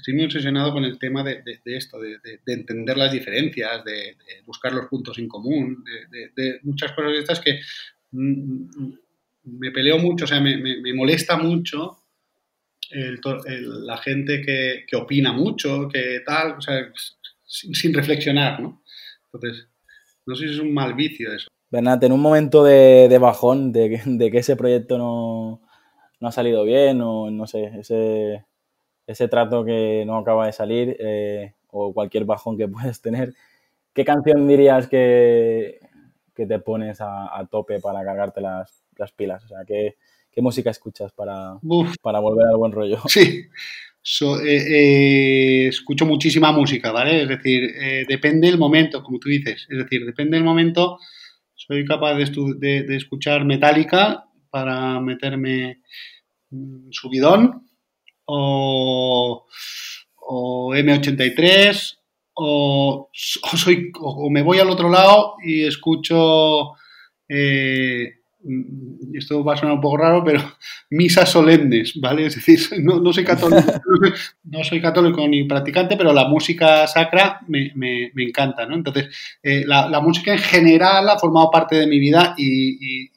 [0.00, 4.86] estoy muy obsesionado con el tema de, esto, de, entender las diferencias, de, buscar los
[4.86, 5.84] puntos en común,
[6.34, 7.60] de, muchas cosas de estas que
[8.12, 8.92] mm,
[9.44, 10.58] me peleo mucho, o sea, me,
[10.94, 11.98] molesta mucho
[12.90, 16.90] la gente que, opina mucho, que tal, o sea,
[17.46, 18.82] sin, reflexionar, ¿no?
[19.32, 19.68] Entonces,
[20.26, 21.48] no sé si es un mal vicio eso.
[21.70, 24.00] Bernat, en un momento de, bajón, de,
[24.32, 25.62] que ese proyecto no,
[26.18, 28.44] no, ha salido bien o no sé, ese,
[29.10, 33.34] ese trato que no acaba de salir eh, o cualquier bajón que puedes tener,
[33.92, 35.80] ¿qué canción dirías que,
[36.34, 39.44] que te pones a, tope para cargarte las, las pilas?
[39.44, 39.96] O sea, ¿qué,
[40.30, 41.58] qué música escuchas para,
[42.02, 42.98] para volver al buen rollo?
[43.08, 43.48] Sí,
[44.22, 47.22] eh, eh, escucho muchísima música, ¿vale?
[47.22, 49.66] Es decir, eh, depende el momento, como tú dices.
[49.68, 50.98] Es decir, depende el momento.
[51.54, 55.82] Soy capaz de, de, escuchar Metallica para meterme
[56.90, 57.69] subidón
[58.32, 59.46] o,
[60.16, 62.00] o M83
[62.42, 66.72] o, soy, o me voy al otro lado y escucho,
[67.28, 68.14] eh,
[69.12, 70.40] esto va a sonar un poco raro, pero
[70.90, 72.26] misas solemnes, ¿vale?
[72.26, 73.72] Es decir, no, soy, católico,
[74.44, 78.74] no soy católico ni practicante, pero la música sacra me, encanta, ¿no?
[78.74, 83.08] Entonces, eh, la, música en general ha formado parte de mi vida y,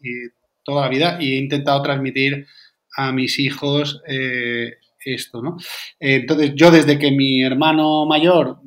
[0.65, 2.47] toda la vida y he intentado transmitir
[2.95, 5.57] a mis hijos eh, esto, ¿no?
[5.99, 8.57] Entonces, yo desde que mi hermano mayor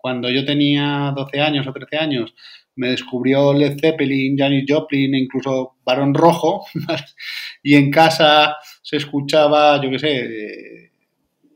[0.00, 2.34] cuando yo tenía 12 años o 13 años,
[2.76, 6.64] me descubrió Led Zeppelin, Janis Joplin e incluso Barón Rojo,
[7.62, 10.92] y en casa se escuchaba, yo qué sé,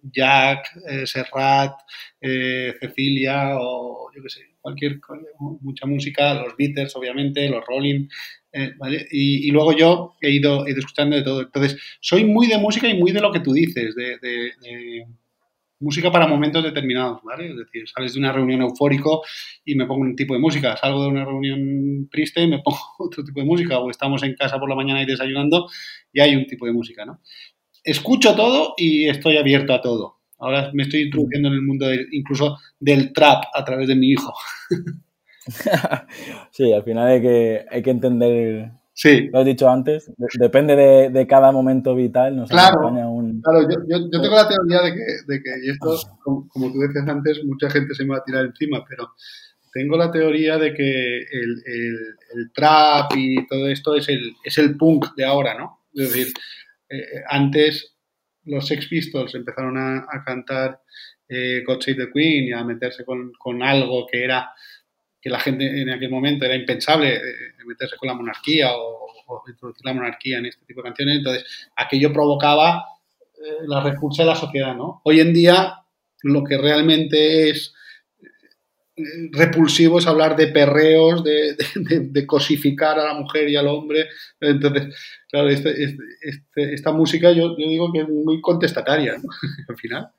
[0.02, 1.72] Jack, eh, Serrat,
[2.20, 5.00] eh, Cecilia o yo qué sé, cualquier,
[5.38, 8.08] mucha música, los Beatles obviamente, los Rolling,
[8.54, 8.74] eh,
[9.10, 11.42] y, luego yo he ido, he ido escuchando de todo.
[11.42, 15.06] Entonces, soy muy de música y muy de lo que tú dices, de
[15.84, 17.50] música para momentos determinados, ¿vale?
[17.50, 19.22] Es decir, sales de una reunión eufórico
[19.64, 22.80] y me pongo un tipo de música, salgo de una reunión triste y me pongo
[22.98, 25.68] otro tipo de música, o estamos en casa por la mañana y desayunando
[26.12, 27.20] y hay un tipo de música, ¿no?
[27.82, 30.20] Escucho todo y estoy abierto a todo.
[30.38, 34.32] Ahora me estoy introduciendo en el mundo incluso del trap a través de mi hijo.
[36.50, 39.28] sí, al final hay que, hay que entender Sí.
[39.32, 40.76] Lo has dicho antes, depende
[41.10, 42.36] de, cada momento vital.
[42.36, 43.42] Nos claro, un...
[43.42, 47.44] claro yo, tengo la teoría de que, de que y esto, como, tú decías antes,
[47.44, 49.10] mucha gente se me va a tirar encima, pero
[49.72, 54.76] tengo la teoría de que el, el, trap y todo esto es el, es el
[54.76, 55.80] punk de ahora, ¿no?
[55.92, 56.32] Es decir,
[56.88, 57.96] eh, antes
[58.44, 60.80] los Sex Pistols empezaron a, cantar
[61.28, 64.52] eh, God Save the Queen y a meterse con, con algo que era
[65.24, 67.20] que la gente en aquel momento era impensable eh,
[67.66, 72.12] meterse con la monarquía o, introducir la monarquía en este tipo de canciones, entonces aquello
[72.12, 72.84] provocaba
[73.38, 75.00] eh, la repulsa de la sociedad, ¿no?
[75.02, 75.76] Hoy en día
[76.22, 77.72] lo que realmente es
[78.14, 84.08] eh, repulsivo es hablar de perreos, de, cosificar a la mujer y al hombre.
[84.38, 84.94] Entonces,
[85.30, 89.30] claro, este, este, este, esta música yo, digo que es muy contestataria, ¿no?
[89.70, 90.10] al final.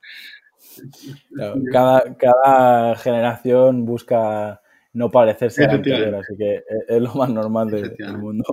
[1.71, 4.61] cada, cada generación busca
[4.95, 8.45] no parecerse al anterior, así que es lo más normal del, mundo.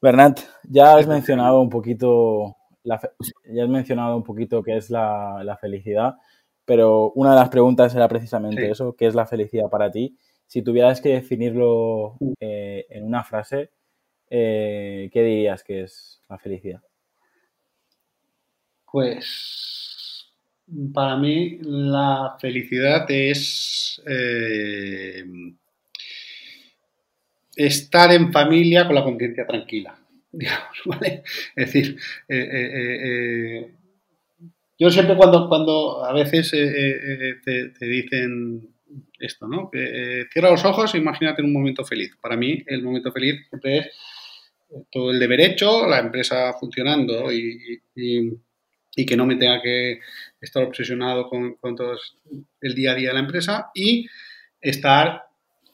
[0.00, 3.00] Bernat, ya has mencionado un poquito, ya
[3.64, 6.16] has mencionado un poquito qué es la, felicidad,
[6.66, 10.16] pero una de las preguntas era precisamente eso, ¿qué es la felicidad para ti?
[10.46, 12.32] Si tuvieras que definirlo mm.
[12.40, 13.70] eh, en una frase,
[14.28, 16.82] eh, ¿qué dirías que es la felicidad?
[18.92, 19.93] Pues
[20.92, 25.24] para mí la felicidad es eh,
[27.54, 29.98] estar en familia con la conciencia tranquila,
[30.32, 30.78] digamos.
[31.54, 31.96] Es decir,
[32.28, 33.74] eh, eh,
[34.78, 38.68] yo siempre cuando, cuando a veces te, dicen
[39.20, 39.70] esto, ¿no?
[40.32, 42.16] Cierra los ojos e imagínate un momento feliz.
[42.20, 43.86] Para mí el momento feliz siempre es
[44.90, 47.80] todo el deber hecho, la empresa funcionando y
[49.04, 50.00] que no me tenga que
[50.40, 51.96] estar obsesionado con, todo
[52.60, 54.06] el día a día de la empresa y
[54.60, 55.24] estar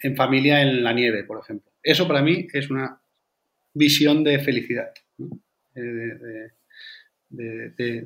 [0.00, 1.70] en familia en la nieve, por ejemplo.
[1.82, 3.00] Eso para mí es una
[3.74, 4.90] visión de felicidad,
[5.74, 6.50] de,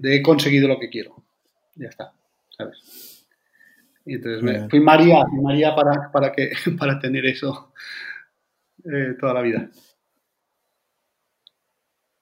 [0.02, 1.24] he conseguido lo que quiero.
[1.76, 2.12] Ya está,
[2.50, 3.26] ¿sabes?
[4.04, 7.72] Y entonces me, fui María, María para, para, que, para tener eso
[8.84, 9.70] eh, toda la vida.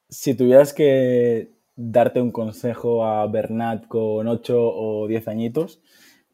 [0.09, 5.81] Si tuvieras que darte un consejo a Bernat con 8 o 10 añitos,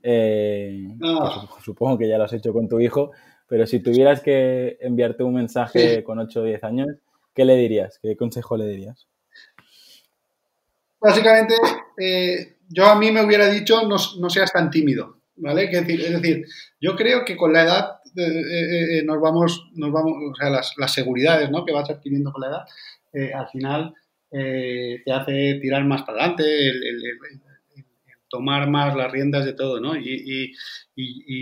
[0.02, 1.48] eh, ah.
[1.64, 3.12] supongo que ya lo has hecho con tu hijo,
[3.46, 6.88] pero si tuvieras que enviarte un mensaje con 8 o 10 años,
[7.34, 7.98] ¿qué le dirías?
[8.02, 9.06] ¿Qué consejo le dirías?
[11.00, 11.54] Básicamente,
[11.96, 15.64] eh, yo a mí me hubiera dicho no, seas tan tímido, ¿vale?
[15.64, 16.46] Es decir, es decir,
[16.80, 20.92] yo creo que con la edad eh, nos vamos, nos vamos, o sea, las, las
[20.92, 21.64] seguridades ¿no?
[21.64, 22.66] que vas adquiriendo con la edad,
[23.34, 23.94] al final
[24.30, 27.02] te hace tirar más para adelante, el,
[28.28, 29.96] tomar más las riendas de todo, ¿no?
[29.96, 30.54] Y,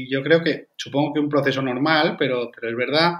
[0.08, 3.12] yo creo que, supongo que un proceso normal, pero, pero es verdad,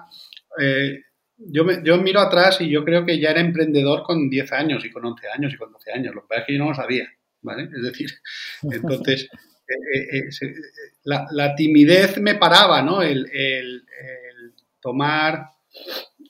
[1.38, 4.85] yo, me, yo miro atrás y yo creo que ya era emprendedor con 10 años
[4.85, 6.14] y con 11 años y con 12 años.
[6.14, 7.09] Lo que pasa es que yo no lo sabía,
[7.42, 7.64] ¿vale?
[7.64, 8.11] Es decir,
[8.62, 9.29] entonces,
[9.92, 10.55] eh, eh, eh,
[11.05, 13.02] la, timidez me paraba, ¿no?
[13.02, 13.26] El,
[14.81, 15.46] tomar,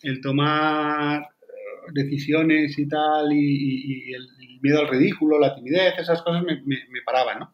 [0.02, 1.28] el tomar
[1.92, 4.26] decisiones y tal, y, el,
[4.62, 7.52] miedo al ridículo, la timidez, esas cosas me, me, paraban, ¿no?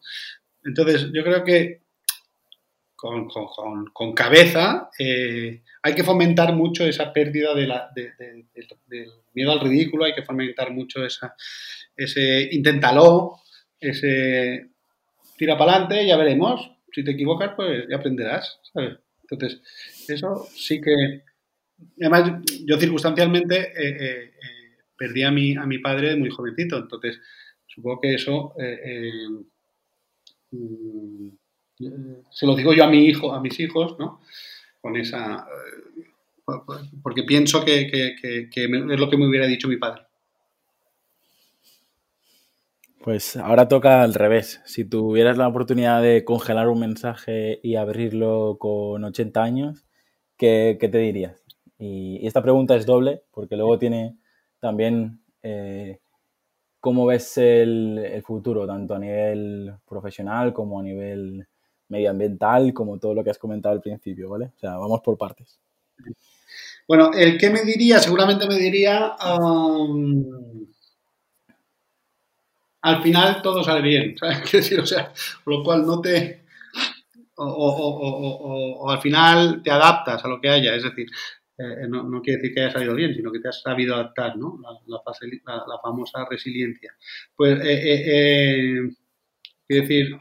[0.63, 1.83] Entonces, yo creo que
[2.95, 7.71] con, cabeza hay que fomentar mucho esa pérdida del
[9.33, 11.35] miedo al ridículo, hay que fomentar mucho esa,
[11.95, 13.41] ese inténtalo,
[13.79, 14.69] ese
[15.37, 16.71] tira para adelante, ya veremos.
[16.91, 18.59] Si te equivocas, pues ya aprenderás.
[19.29, 19.61] Entonces,
[20.07, 21.23] eso sí que...
[21.99, 27.19] Además, yo circunstancialmente eh, eh, eh, perdí a mi, a mi padre muy jovencito, entonces
[27.67, 28.53] supongo que eso
[30.51, 31.27] mm,
[32.31, 34.21] se lo digo yo a mi hijo, a mis hijos, ¿no?
[34.81, 35.47] Con esa...
[37.01, 40.03] porque pienso que, que es lo que me hubiera dicho mi padre.
[43.03, 44.61] Pues ahora toca al revés.
[44.63, 49.85] Si tuvieras la oportunidad de congelar un mensaje y abrirlo con 80 años,
[50.37, 51.42] ¿qué, te dirías?
[51.77, 54.17] Y, esta pregunta es doble, porque luego tiene
[54.59, 55.99] también eh,
[56.79, 61.47] cómo ves el, futuro, tanto a nivel profesional como a nivel
[61.89, 64.51] medioambiental, como todo lo que has comentado al principio, ¿vale?
[64.55, 65.59] O sea, vamos por partes.
[66.87, 69.15] Bueno, el que me diría, seguramente me diría...
[69.39, 70.65] Um,
[72.83, 74.51] al final todo sale bien, ¿sabes?
[74.51, 75.11] decir, o sea,
[75.45, 76.43] lo cual no te...
[77.35, 81.07] O, al final te adaptas a lo que haya, es decir,
[81.57, 84.59] eh, no, quiere decir que haya salido bien, sino que te has sabido adaptar, ¿no?
[84.87, 86.93] La, famosa resiliencia.
[87.35, 88.89] Pues, eh, eh,
[89.67, 90.15] quiere decir,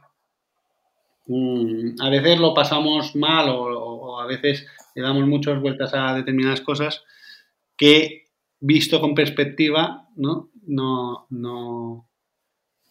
[1.26, 6.60] mm, a veces lo pasamos mal o, a veces le damos muchas vueltas a determinadas
[6.60, 7.02] cosas
[7.76, 8.26] que,
[8.60, 10.50] visto con perspectiva, ¿no?
[10.66, 12.08] No, no,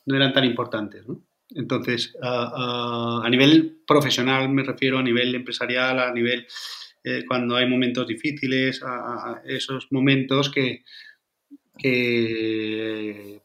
[0.06, 1.08] no eran tan importantes.
[1.08, 1.22] ¿no?
[1.52, 6.48] Entonces, a nivel profesional me refiero, a nivel empresarial, a nivel
[7.04, 10.84] eh, cuando hay momentos difíciles, a, esos momentos que,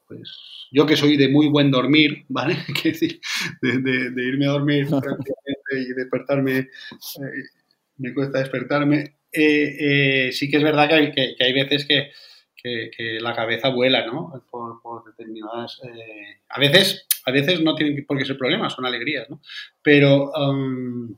[0.07, 2.57] pues, yo que soy de muy buen dormir, ¿vale?
[2.85, 3.21] decir,
[3.63, 4.87] de, irme a dormir
[5.73, 6.69] y despertarme, eh,
[7.99, 9.17] me cuesta despertarme.
[9.33, 12.11] Eh, sí que es verdad que hay, que hay veces que,
[12.97, 14.33] que, la cabeza vuela, ¿no?
[14.51, 15.81] Por, determinadas...
[15.85, 19.41] Eh, a, veces, a veces no tienen por qué ser problemas, son alegrías, ¿no?
[19.83, 21.17] Pero um,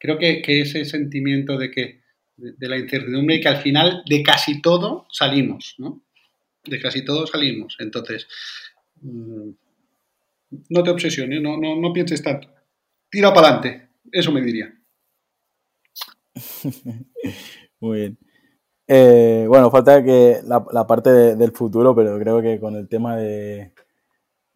[0.00, 2.00] creo que, ese sentimiento de que
[2.36, 6.02] de, la incertidumbre y que al final de casi todo salimos, ¿no?
[6.64, 7.76] De casi todo salimos.
[7.78, 8.26] Entonces,
[9.02, 9.50] mm,
[10.70, 12.48] no te obsesiones, no, no, no pienses tanto.
[13.10, 14.74] Tira para adelante, eso me diría.
[17.80, 18.18] Muy bien.
[18.92, 23.72] Eh, bueno, falta que la, parte del futuro, pero creo que con el tema de,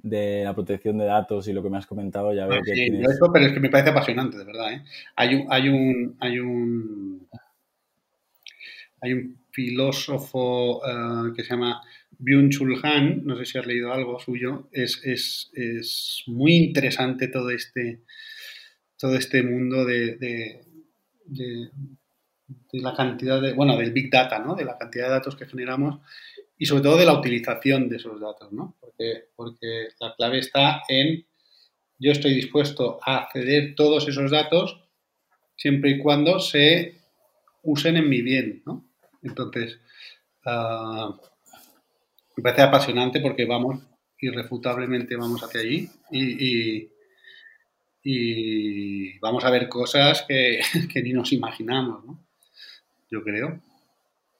[0.04, 2.90] la protección de datos y lo que me has comentado ya veo que sí,
[3.32, 4.72] pero es que me parece apasionante, de verdad.
[4.72, 4.82] ¿eh?
[5.16, 7.28] Hay un, hay un, hay un,
[9.00, 11.80] hay un filósofo eh, que se llama
[12.18, 17.50] Byung-Chul Han, no sé si has leído algo suyo, es, es, es muy interesante todo
[17.50, 18.02] este,
[18.98, 20.60] todo este mundo de
[22.72, 24.54] de la cantidad de, bueno, del Big Data, ¿no?
[24.54, 26.00] De la cantidad de datos que generamos
[26.56, 28.76] y sobre todo de la utilización de esos datos, ¿no?
[28.80, 31.26] Porque, porque la clave está en
[31.98, 34.82] yo estoy dispuesto a acceder todos esos datos
[35.56, 36.98] siempre y cuando se
[37.62, 38.84] usen en mi bien, ¿no?
[39.22, 39.78] Entonces,
[40.44, 41.14] uh,
[42.36, 43.80] me parece apasionante porque vamos,
[44.18, 46.90] irrefutablemente vamos hacia allí y,
[48.02, 50.60] y, vamos a ver cosas que,
[50.92, 52.24] que ni nos imaginamos, ¿no?
[53.10, 53.60] yo creo.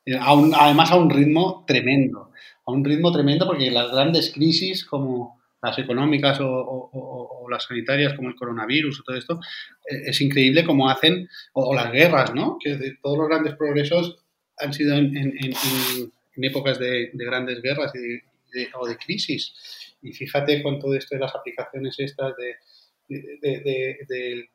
[0.07, 2.31] Eh, además a un ritmo tremendo,
[2.67, 8.29] a un ritmo tremendo porque las grandes crisis como las económicas o, las sanitarias como
[8.29, 9.41] el coronavirus o todo esto,
[9.89, 12.59] eh, es increíble cómo hacen, o, las guerras, ¿no?
[12.63, 14.19] Que todos los grandes progresos
[14.59, 15.55] han sido en,
[16.37, 17.93] épocas de, grandes guerras
[18.75, 19.55] o de crisis.
[20.03, 22.57] Y fíjate con todo esto de las aplicaciones estas de,
[24.09, 24.49] del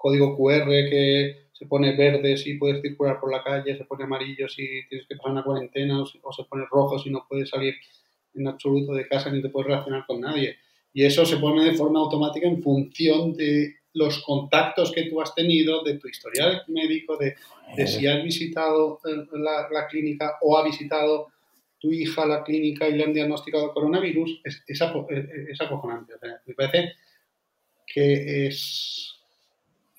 [0.00, 4.48] código QR que se pone verde si puedes circular por la calle, se pone amarillo
[4.48, 7.74] si tienes que pasar una cuarentena o, se pone rojo si no puedes salir
[8.34, 10.56] en absoluto de casa ni te puedes relacionar con nadie.
[10.94, 15.34] Y eso se pone de forma automática en función de los contactos que tú has
[15.34, 17.36] tenido, de tu historial médico, de,
[17.86, 21.28] si has visitado eh, la, clínica o ha visitado
[21.78, 24.80] tu hija la clínica y le han diagnosticado coronavirus, es, es,
[25.60, 26.14] acojonante.
[26.46, 26.92] me parece
[27.86, 29.19] que es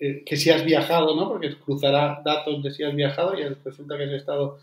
[0.04, 1.30] eh, que si has viajado, ¿no?
[1.30, 4.58] Porque cruzará datos de si has viajado y resulta que has estado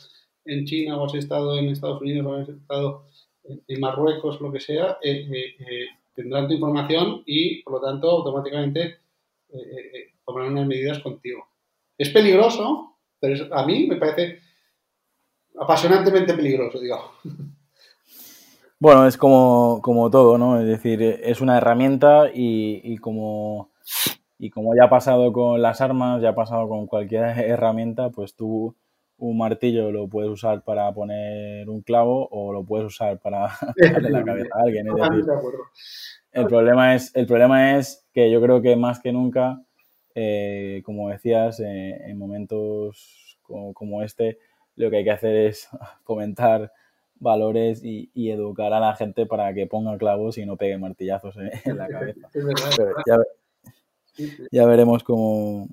[0.44, 3.04] en China o has estado en Estados Unidos o has estado
[3.44, 8.98] en Marruecos, lo que sea, eh, eh, tendrán tu información y, por lo tanto, automáticamente
[10.26, 11.46] tomarán unas medidas contigo.
[11.96, 14.40] Es peligroso, pero a mí me parece
[15.58, 17.12] apasionantemente peligroso, digo.
[18.80, 19.80] Bueno, es como,
[20.12, 20.60] todo, ¿no?
[20.60, 23.70] Es decir, es una herramienta y, como,
[24.38, 28.34] y como ya ha pasado con las armas, ya ha pasado con cualquier herramienta, pues
[28.34, 28.76] tú
[29.18, 34.10] un martillo lo puedes usar para poner un clavo o lo puedes usar para darle
[34.10, 34.86] la cabeza a alguien.
[36.32, 39.60] el problema es, el problema es que yo creo que más que nunca,
[40.14, 44.38] eh, como decías, eh, en momentos como, este,
[44.76, 45.68] lo que hay que hacer es
[46.04, 46.72] fomentar
[47.20, 51.76] valores y, educar a la gente para que ponga clavos y no pegue martillazos en,
[51.76, 52.28] la cabeza.
[53.04, 53.18] ya,
[54.50, 55.68] veremos cómo,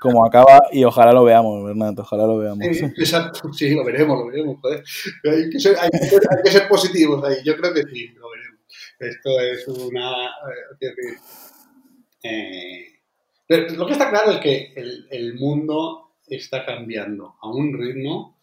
[0.00, 2.66] cómo, acaba y ojalá lo veamos, Bernardo, ojalá lo veamos.
[2.66, 4.58] exacto, sí, lo veremos, lo veremos.
[4.64, 8.60] Hay, que ser, hay, que ser, positivos ahí, yo creo que sí, lo veremos.
[8.98, 10.26] Esto es una...
[12.22, 12.98] Eh,
[13.48, 18.38] eh, lo que está claro es que el, el mundo está cambiando a un ritmo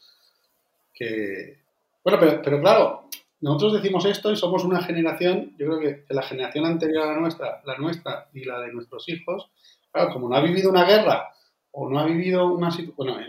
[0.93, 1.59] que...
[2.03, 3.09] Bueno, pero, pero claro,
[3.41, 7.19] nosotros decimos esto y somos una generación, yo creo que la generación anterior a la
[7.19, 9.51] nuestra, la nuestra y la de nuestros hijos,
[9.91, 11.33] claro, como no ha vivido una guerra
[11.71, 13.19] o no ha vivido una situación, bueno,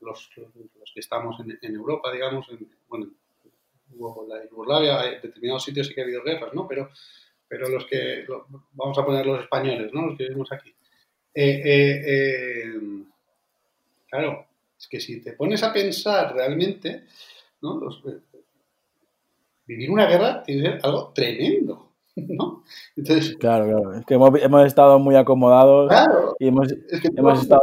[0.00, 3.08] los, los, que estamos en, Europa, digamos, en, bueno,
[4.28, 6.66] la Yugoslavia, en determinados sitios sí que ha habido guerras, ¿no?
[6.66, 6.90] Pero,
[7.48, 8.26] pero los que,
[8.72, 10.06] vamos a poner los españoles, ¿no?
[10.06, 10.70] Los que vivimos aquí.
[11.34, 12.80] Eh, eh, eh,
[14.08, 14.46] claro,
[14.78, 17.04] es que si te pones a pensar realmente,
[17.62, 17.90] ¿no?
[18.06, 18.20] Eh,
[19.70, 22.64] vivir una guerra tiene que ser algo tremendo, ¿no?
[22.96, 23.94] Entonces, claro, claro.
[23.94, 27.62] Es que hemos, estado muy acomodados claro, y hemos, es que hemos estado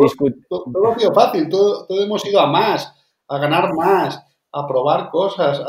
[0.00, 0.46] discutiendo.
[0.48, 2.92] Todo, todo, ha sido fácil, todo, todo, hemos ido a más,
[3.28, 4.22] a ganar más,
[4.52, 5.60] a probar cosas.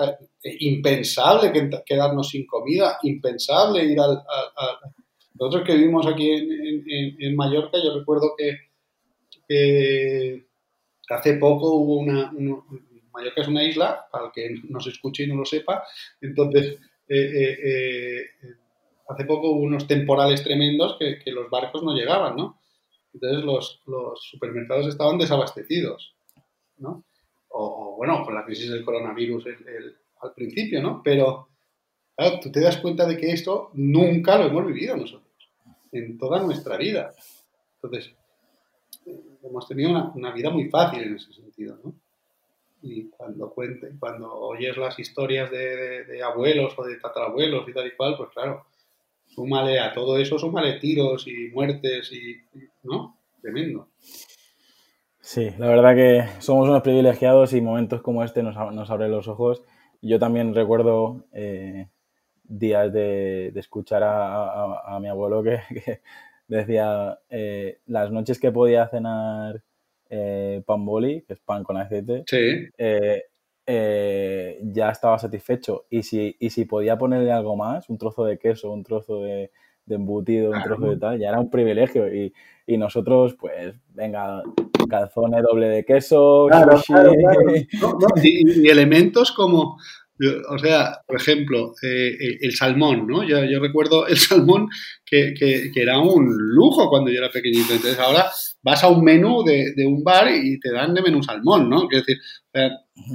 [0.43, 1.51] Eh, impensable
[1.85, 4.23] quedarnos sin comida, impensable ir al...
[5.33, 6.49] Nosotros que vivimos aquí en,
[6.87, 8.57] en, en Mallorca, yo recuerdo que,
[9.47, 10.45] que
[11.09, 12.31] Hace poco hubo una,
[13.15, 15.83] Mallorca es una isla, para el que nos escuche y no lo sepa,
[16.21, 18.55] entonces eh, eh, eh,
[19.07, 22.59] hace poco hubo unos temporales tremendos que, los barcos no llegaban, ¿no?
[23.13, 23.81] Entonces los,
[24.19, 26.15] supermercados estaban desabastecidos,
[26.77, 27.05] ¿no?
[27.49, 29.45] O, bueno, con la crisis del coronavirus
[30.21, 31.01] al principio, ¿no?
[31.03, 31.47] Pero
[32.41, 35.49] tú te das cuenta de que esto nunca lo hemos vivido nosotros,
[35.91, 37.13] en toda nuestra vida.
[37.75, 38.13] Entonces,
[39.43, 41.93] hemos tenido una, vida muy fácil en ese sentido, ¿no?
[42.87, 47.95] Y cuando cuente, cuando oyes las historias de, abuelos o de tatarabuelos y tal y
[47.95, 48.63] cual, pues claro,
[49.25, 52.37] súmale a todo eso, súmale tiros y muertes y,
[52.83, 53.17] ¿no?
[53.41, 53.89] Tremendo.
[55.19, 59.27] Sí, la verdad que somos unos privilegiados y momentos como este nos, nos abren los
[59.27, 59.63] ojos.
[60.03, 61.87] Yo también recuerdo eh,
[62.43, 66.01] días de, escuchar a, mi abuelo que,
[66.47, 69.63] decía eh, las noches que podía cenar
[70.09, 72.23] eh, pan boli, que es pan con aceite,
[72.77, 73.23] eh,
[73.65, 75.85] eh, ya estaba satisfecho.
[75.89, 79.51] Y si, y si podía ponerle algo más, un trozo de queso, un trozo de,
[79.89, 82.13] embutido, un trozo de tal, ya era un privilegio.
[82.13, 82.33] Y,
[82.67, 84.41] nosotros, pues, venga,
[84.89, 86.47] calzones doble de queso,
[88.23, 89.77] y, elementos como
[90.49, 93.23] o sea, por ejemplo, eh, el salmón, ¿no?
[93.27, 94.69] Yo, yo, recuerdo el salmón
[95.05, 97.73] que, que, era un lujo cuando yo era pequeñito.
[97.73, 98.25] Entonces ahora
[98.61, 101.87] vas a un menú de, de un bar y te dan de menú salmón, ¿no?
[101.87, 102.21] Quiero decir,
[102.53, 102.71] eh,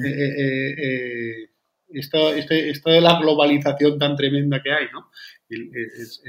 [0.07, 1.49] eh,
[1.93, 5.11] esto, este, esto, de la globalización tan tremenda que hay, ¿no?
[5.49, 6.21] Es,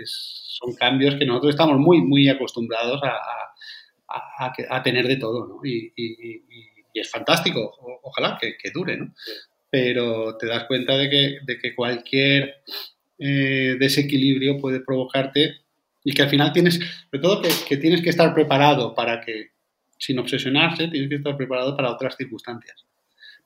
[0.60, 3.18] son cambios que nosotros estamos muy, muy acostumbrados a,
[4.08, 5.60] a, a tener de todo, ¿no?
[5.64, 6.44] Y, y,
[6.94, 7.72] y es fantástico,
[8.04, 9.14] ojalá que, que dure, ¿no?
[9.72, 12.62] Pero te das cuenta de que, de que cualquier
[13.18, 15.62] eh, desequilibrio puede provocarte
[16.04, 19.52] y que al final tienes, sobre todo que, tienes que estar preparado para que,
[19.98, 22.86] sin obsesionarse, tienes que estar preparado para otras circunstancias.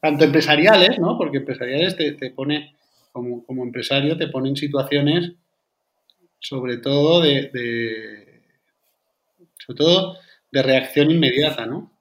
[0.01, 1.17] Tanto empresariales, ¿no?
[1.17, 2.75] Porque empresariales te, te pone,
[3.11, 5.33] como, como, empresario, te pone en situaciones,
[6.39, 8.41] sobre todo de, de
[9.57, 10.17] sobre todo
[10.51, 11.91] de reacción inmediata, ¿no?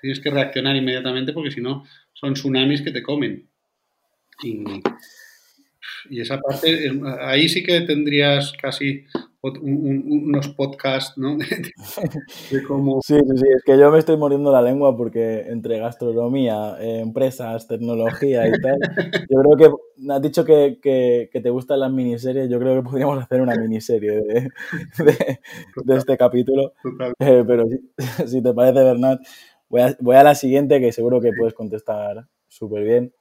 [0.00, 1.84] tienes que reaccionar inmediatamente porque si no
[2.22, 3.48] son tsunamis que te comen.
[4.44, 9.04] Y, esa parte, ahí sí que tendrías casi
[9.42, 11.36] unos podcasts, ¿no?
[12.50, 13.00] De, cómo...
[13.02, 17.66] Sí, sí, sí, es que yo me estoy muriendo la lengua porque entre gastronomía, empresas,
[17.66, 18.78] tecnología y tal,
[19.30, 23.20] yo creo que has dicho que, que, te gustan las miniseries, yo creo que podríamos
[23.22, 24.48] hacer una miniserie de,
[25.84, 26.74] de, este capítulo.
[27.18, 27.78] Eh, pero si,
[28.28, 29.20] si, te parece, Bernat,
[29.72, 33.12] voy a, voy a la siguiente que seguro que puedes contestar súper bien,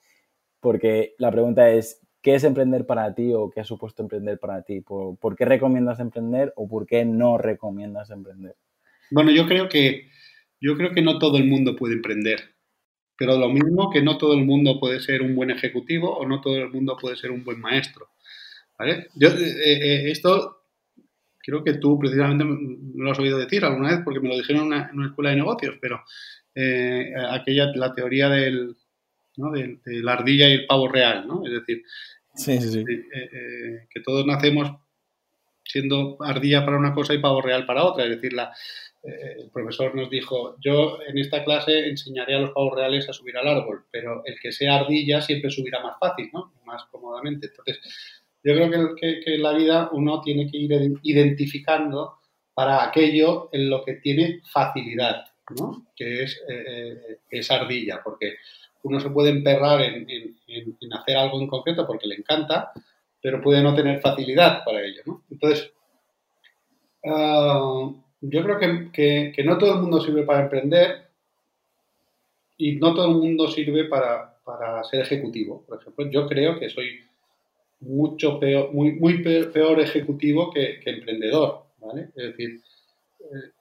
[0.59, 4.61] porque la pregunta es, ¿Qué es emprender para ti o qué ha supuesto emprender para
[4.61, 4.81] ti?
[4.81, 8.55] ¿Por, qué recomiendas emprender o por qué no recomiendas emprender?
[9.09, 10.07] Bueno, yo creo que
[10.59, 12.39] yo creo que no todo el mundo puede emprender,
[13.17, 16.41] pero lo mismo que no todo el mundo puede ser un buen ejecutivo o no
[16.41, 18.09] todo el mundo puede ser un buen maestro.
[18.77, 19.07] ¿vale?
[19.15, 20.65] Yo, eh, eh, esto
[21.39, 24.71] creo que tú precisamente me lo has oído decir alguna vez porque me lo dijeron
[24.71, 26.03] en una, escuela de negocios, pero
[26.55, 28.75] eh, aquella, la teoría del,
[29.35, 31.43] de, la ardilla y el pavo real, ¿no?
[31.45, 31.83] Es decir,
[32.47, 34.71] eh, eh, que todos nacemos
[35.63, 38.03] siendo ardilla para una cosa y pavo real para otra.
[38.05, 38.53] Es decir, la,
[39.03, 43.13] eh, el profesor nos dijo, yo en esta clase enseñaré a los pavos reales a
[43.13, 46.53] subir al árbol, pero el que sea ardilla siempre subirá más fácil, ¿no?
[46.65, 47.47] Más cómodamente.
[47.47, 47.79] Entonces,
[48.43, 52.19] yo creo que, en la vida uno tiene que ir identificando
[52.53, 55.25] para aquello en lo que tiene facilidad,
[55.57, 55.87] ¿no?
[55.95, 56.41] Que es,
[57.29, 58.35] es ardilla, porque
[58.83, 60.07] uno se puede emperrar en,
[60.93, 62.71] hacer algo en concreto porque le encanta,
[63.21, 65.03] pero puede no tener facilidad para ello.
[65.29, 65.71] Entonces,
[67.05, 67.91] ah,
[68.21, 71.09] yo creo que, no todo el mundo sirve para emprender
[72.57, 74.29] y no todo el mundo sirve para,
[74.89, 75.63] ser ejecutivo.
[75.67, 76.99] Por ejemplo, yo creo que soy
[77.79, 81.63] mucho peor, muy, muy peor ejecutivo que, emprendedor.
[81.79, 82.09] ¿vale?
[82.15, 82.61] Es decir,
[83.19, 83.51] eh,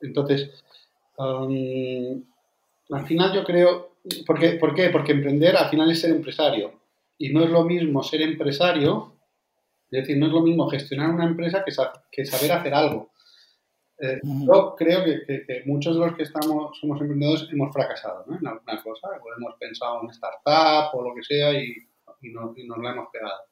[1.20, 3.90] al final yo creo
[4.26, 4.38] ¿Por
[4.74, 4.88] qué?
[4.90, 6.80] Porque emprender al final es ser empresario.
[7.18, 9.16] Y no es lo mismo ser empresario,
[9.90, 13.12] es decir, no es lo mismo gestionar una empresa que, saber hacer algo.
[13.98, 18.82] Eh, yo creo que, muchos de los que estamos, somos emprendedores hemos fracasado en alguna
[18.82, 21.74] cosa, o hemos pensado en startup o lo que sea y,
[22.32, 23.42] no, nos la hemos pegado.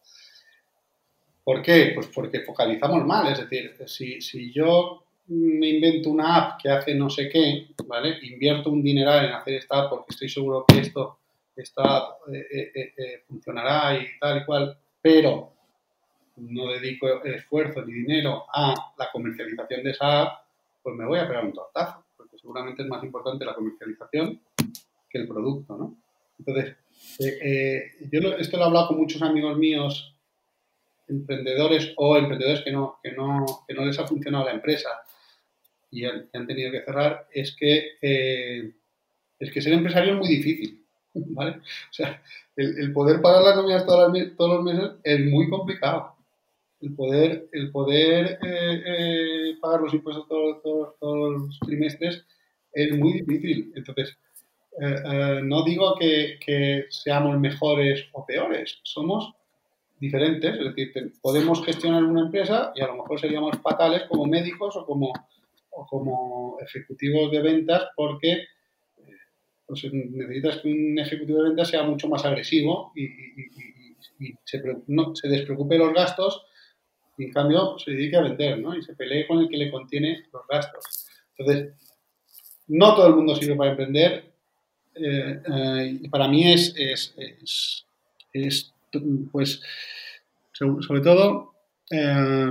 [1.44, 1.92] ¿Por qué?
[1.94, 6.94] Pues porque focalizamos mal, es decir, si, si yo me invento una app que hace
[6.94, 8.18] no sé qué, ¿vale?
[8.22, 11.18] Invierto un dineral en hacer esta app porque estoy seguro que esto,
[11.54, 15.52] esta eh, eh, eh, funcionará y tal y cual, pero
[16.36, 20.42] no dedico esfuerzo ni dinero a la comercialización de esa app,
[20.82, 24.40] pues me voy a pegar un tortazo, porque seguramente es más importante la comercialización
[25.10, 25.96] que el producto, ¿no?
[26.38, 26.76] Entonces,
[27.18, 30.14] yo esto lo he hablado con muchos amigos míos
[31.08, 34.90] emprendedores o emprendedores que no, que no, que no les ha funcionado la empresa
[35.90, 38.72] y han, tenido que cerrar, es que, eh,
[39.38, 40.84] es que ser empresario es muy difícil.
[41.14, 41.52] ¿vale?
[41.52, 42.22] O sea,
[42.56, 46.14] el, poder pagar las nóminas todos los meses es muy complicado.
[46.80, 50.62] El poder, el poder eh, eh, pagar los impuestos todos,
[51.00, 52.24] todos, los trimestres
[52.72, 53.72] es muy difícil.
[53.74, 54.16] Entonces,
[55.42, 59.34] no digo que, que, seamos mejores o peores, somos
[59.98, 64.76] diferentes, es decir, podemos gestionar una empresa y a lo mejor seríamos fatales como médicos
[64.76, 65.12] o como
[65.86, 68.46] como ejecutivos de ventas porque eh,
[69.66, 73.08] pues, necesitas que un ejecutivo de ventas sea mucho más agresivo y,
[74.44, 76.44] se, no, despreocupe los gastos
[77.16, 78.76] y en cambio se dedique a vender ¿no?
[78.76, 81.06] y se pelee con el que le contiene los gastos.
[81.36, 81.74] Entonces,
[82.68, 84.32] no todo el mundo sirve para emprender
[84.94, 87.14] eh, eh, y para mí es, es,
[88.32, 88.74] es,
[89.30, 89.62] pues,
[90.52, 91.54] sobre todo,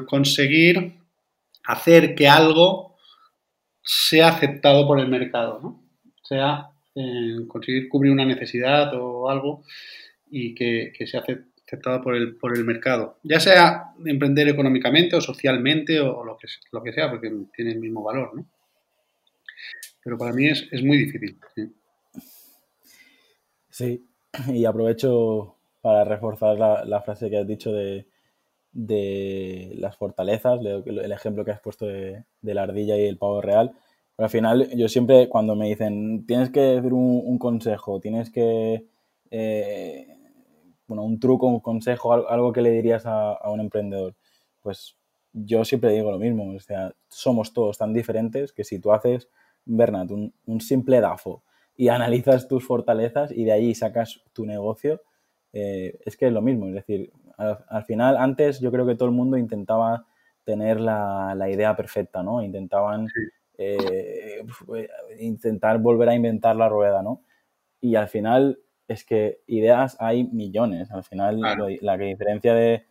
[0.07, 0.97] conseguir
[1.67, 2.96] hacer que algo
[3.87, 5.81] sea aceptado por el mercado, ¿no?
[6.21, 9.63] sea eh, conseguir cubrir una necesidad o algo
[10.29, 11.23] y que, sea
[11.65, 13.17] aceptado por el, por el mercado.
[13.23, 17.79] Ya sea emprender económicamente o socialmente o lo que, lo que sea, porque tiene el
[17.79, 18.35] mismo valor.
[18.35, 18.45] ¿no?
[20.03, 21.39] Pero para mí es, muy difícil.
[23.69, 24.05] ¿sí?
[24.49, 28.05] y aprovecho para reforzar la, frase que has dicho de,
[28.77, 33.71] de las fortalezas, el ejemplo que has puesto de, la ardilla y el pavo real.
[34.15, 38.85] Pero al final, yo siempre, cuando me dicen, tienes que decir un, consejo, tienes que,
[39.31, 40.07] eh,
[40.85, 44.15] bueno, un truco, un consejo, algo que le dirías a, un emprendedor,
[44.61, 44.95] pues
[45.33, 49.27] yo siempre digo lo mismo, o sea, somos todos tan diferentes que si tú haces,
[49.65, 51.43] Bernat, un, simple DAFO
[51.75, 55.01] y analizas tus fortalezas y de ahí sacas tu negocio,
[55.51, 59.09] eh, es que es lo mismo, es decir, al, final, antes yo creo que todo
[59.09, 60.05] el mundo intentaba
[60.43, 62.41] tener la, idea perfecta, ¿no?
[62.41, 63.07] Intentaban
[63.57, 64.43] eh,
[65.19, 67.21] intentar volver a inventar la rueda, ¿no?
[67.79, 70.91] Y al final es que ideas hay millones.
[70.91, 71.39] Al final,
[71.81, 72.85] la diferencia de,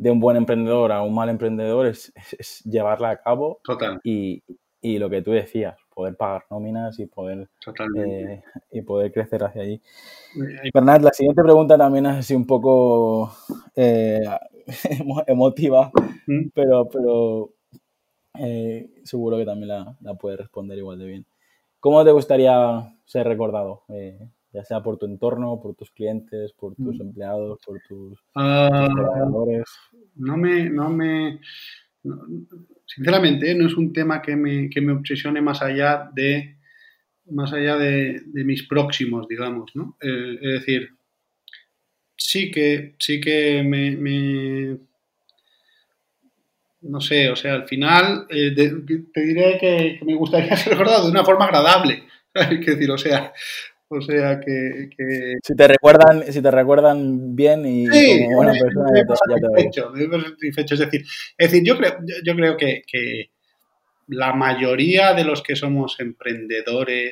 [0.00, 2.10] de un buen emprendedor a un mal emprendedor es,
[2.64, 3.60] llevarla a cabo.
[3.62, 4.00] Total.
[4.02, 4.42] Y,
[4.80, 7.48] y, lo que tú decías, poder pagar nóminas y poder,
[7.96, 9.80] eh, y poder crecer hacia allí.
[10.72, 13.32] Bernat, la siguiente pregunta también es así un poco
[13.76, 14.24] eh,
[15.26, 15.90] emotiva,
[16.26, 16.48] ¿Mm?
[16.54, 17.50] pero, pero
[18.38, 21.26] eh, seguro que también la, la puedes responder igual de bien.
[21.80, 23.82] ¿Cómo te gustaría ser recordado?
[24.52, 27.02] ya sea por tu entorno, por tus clientes, por tus mm.
[27.02, 29.64] empleados, por tus, ah, trabajadores.
[30.16, 31.40] No me, no me,
[32.86, 36.56] sinceramente, no es un tema que me, que me, obsesione más allá de,
[37.30, 39.96] más allá de, mis próximos, digamos, ¿no?
[40.00, 40.90] Es decir,
[42.16, 44.78] sí que, sí que me,
[46.82, 51.04] no sé, o sea, al final eh, te diré que, que, me gustaría ser recordado
[51.04, 52.04] de una forma agradable.
[52.32, 53.32] Que decir, o sea,
[53.92, 54.88] o sea que,
[55.42, 59.02] Si te recuerdan, si te recuerdan bien y como buena persona, ya
[60.48, 61.04] Es decir,
[61.36, 62.84] es decir, yo creo, yo creo que,
[64.06, 67.04] la mayoría de los que somos emprendedores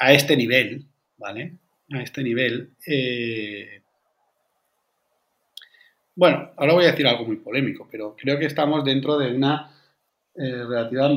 [0.00, 0.86] a este nivel,
[1.18, 1.58] ¿vale?
[1.90, 2.72] A este nivel.
[2.86, 3.82] Eh,
[6.14, 9.70] bueno, ahora voy a decir algo muy polémico, pero creo que estamos dentro de una
[10.34, 11.10] eh, relativa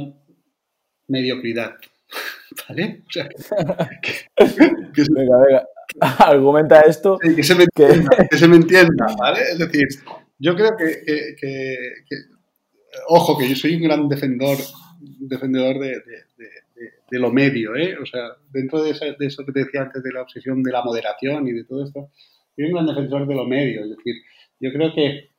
[1.08, 1.78] mediocridad.
[2.68, 3.04] ¿Vale?
[3.08, 3.30] O sea,
[4.02, 5.68] que, venga, venga.
[6.20, 7.18] Argumenta esto.
[7.20, 7.56] que, se
[8.48, 9.42] me entienda, ¿vale?
[9.52, 9.88] Es decir,
[10.40, 11.84] yo creo que,
[13.08, 14.58] ojo, que yo soy un gran defensor,
[15.20, 17.98] defendedor de, lo medio, ¿eh?
[18.02, 21.48] O sea, dentro de, eso que te decía antes de la obsesión de la moderación
[21.48, 22.12] y de todo esto,
[22.56, 23.84] soy un gran defensor de lo medio.
[23.84, 24.16] Es decir,
[24.60, 25.30] yo creo que,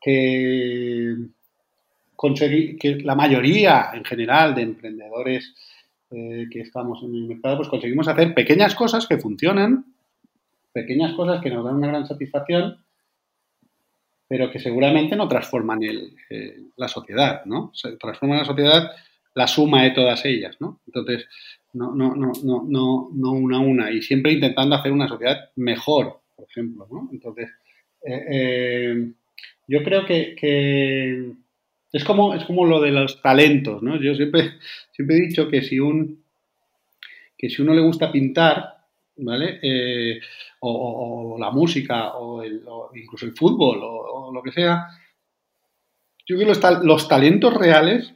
[0.00, 1.16] que,
[2.14, 5.54] conseguir, que la mayoría en general de emprendedores
[6.10, 9.84] eh, que estamos en el mercado, pues conseguimos hacer pequeñas cosas que funcionan,
[10.72, 12.78] pequeñas cosas que nos dan una gran satisfacción,
[14.26, 17.70] pero que seguramente no transforman eh, la sociedad, ¿no?
[17.74, 18.90] Se transforman la sociedad
[19.34, 20.80] la suma de todas ellas, ¿no?
[20.86, 21.26] Entonces,
[21.74, 25.50] no, no, no, no, no, no una a una, y siempre intentando hacer una sociedad
[25.56, 27.08] mejor, por ejemplo, ¿no?
[27.12, 27.50] Entonces,
[28.04, 29.12] eh,
[29.66, 31.34] yo creo que
[31.92, 34.00] es como, es como lo de los talentos, ¿no?
[34.00, 34.58] Yo siempre,
[34.92, 36.22] siempre he dicho que si, un,
[37.36, 38.76] que si uno le gusta pintar,
[39.16, 39.58] ¿vale?
[39.62, 40.20] Eh,
[40.60, 42.44] o, la música, o,
[42.94, 44.88] incluso el fútbol, o, lo que sea,
[46.26, 48.14] yo creo que los, los talentos reales,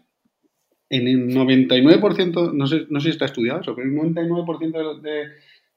[0.91, 5.11] en el 99%, no sé, no sé si está estudiado eso, pero el 99% de,
[5.11, 5.29] de,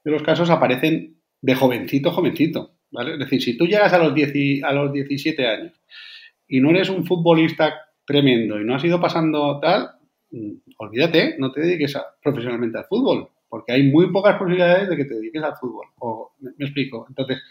[0.04, 3.14] de los casos aparecen de jovencito, jovencito, ¿vale?
[3.14, 5.72] Es decir, si tú llegas a los, 10 a los 17 años
[6.48, 9.90] y no eres un futbolista tremendo y no has ido pasando tal,
[10.30, 15.04] mm, olvídate, no te dediques profesionalmente al fútbol, porque hay muy pocas posibilidades de que
[15.04, 15.86] te dediques al fútbol.
[15.98, 17.06] O, me, explico.
[17.08, 17.42] Entonces,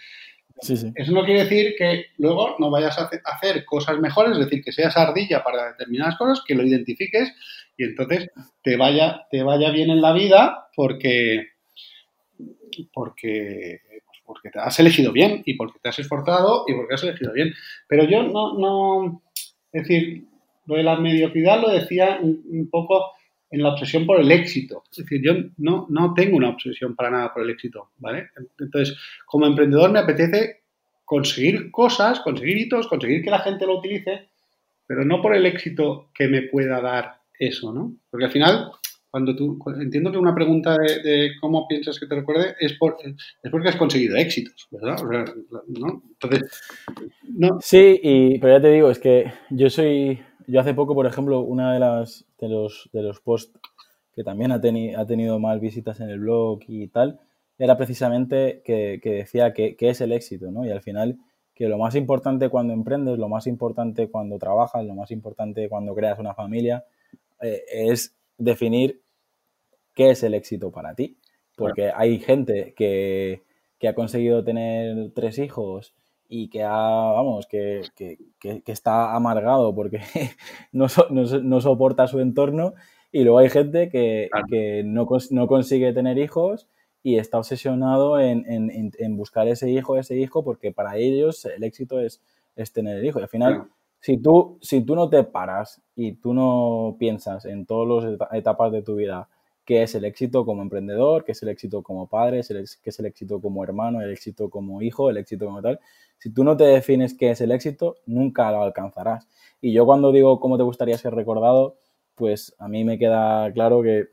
[0.95, 4.71] eso no quiere decir que luego no vayas a hacer cosas mejores, es decir, que
[4.71, 7.33] seas ardilla para determinadas cosas, que lo identifiques
[7.77, 8.29] y entonces
[8.63, 11.49] te vaya, te vaya bien en la vida porque,
[12.93, 17.03] porque pues porque te has elegido bien y porque te has esforzado y porque has
[17.03, 17.53] elegido bien.
[17.87, 19.21] Pero yo no, no,
[19.73, 20.25] es decir,
[20.65, 23.11] lo de la mediocridad lo decía un, poco
[23.51, 24.83] en la obsesión por el éxito.
[24.91, 28.29] Es decir, yo no, no tengo una obsesión para nada por el éxito, ¿vale?
[28.59, 30.63] Entonces, como emprendedor me apetece
[31.05, 34.27] conseguir cosas, conseguir hitos, conseguir que la gente lo utilice,
[34.87, 37.95] pero no por el éxito que me pueda dar eso, ¿no?
[38.09, 38.71] Porque al final,
[39.09, 43.51] cuando tú, entiendo que una pregunta de, cómo piensas que te recuerde es, por, es
[43.51, 44.97] porque has conseguido éxitos, ¿verdad?
[45.67, 46.63] Entonces,
[47.29, 47.59] no.
[47.61, 51.41] Sí, y, pero ya te digo, es que yo soy yo hace poco, por ejemplo,
[51.41, 53.59] una de las de los, de los posts
[54.13, 57.19] que también ha, ha tenido más visitas en el blog y tal,
[57.57, 60.65] era precisamente que, decía que, es el éxito, ¿no?
[60.65, 61.19] Y al final,
[61.53, 65.95] que lo más importante cuando emprendes, lo más importante cuando trabajas, lo más importante cuando
[65.95, 66.85] creas una familia,
[67.41, 69.01] eh, es definir
[69.93, 71.17] qué es el éxito para ti.
[71.57, 73.43] Porque hay gente que,
[73.79, 75.93] que ha conseguido tener tres hijos
[76.27, 77.81] y que vamos, que,
[78.65, 80.01] está amargado porque
[80.71, 82.73] no, no, soporta su entorno
[83.11, 84.29] y luego hay gente que,
[84.85, 86.67] no, no, consigue tener hijos
[87.03, 92.21] y está obsesionado en, buscar ese hijo, ese hijo, porque para ellos el éxito es,
[92.55, 93.19] es tener el hijo.
[93.19, 93.67] Y al final,
[93.99, 98.71] si, tú, si tú no te paras y tú no piensas en todas las etapas
[98.71, 99.29] de tu vida,
[99.65, 103.05] qué es el éxito como emprendedor, qué es el éxito como padre, qué es el
[103.05, 105.79] éxito como hermano, el éxito como hijo, el éxito como tal.
[106.17, 109.27] Si tú no te defines qué es el éxito, nunca lo alcanzarás.
[109.59, 111.75] Y yo cuando digo cómo te gustaría ser recordado,
[112.13, 114.09] pues a mí me queda claro que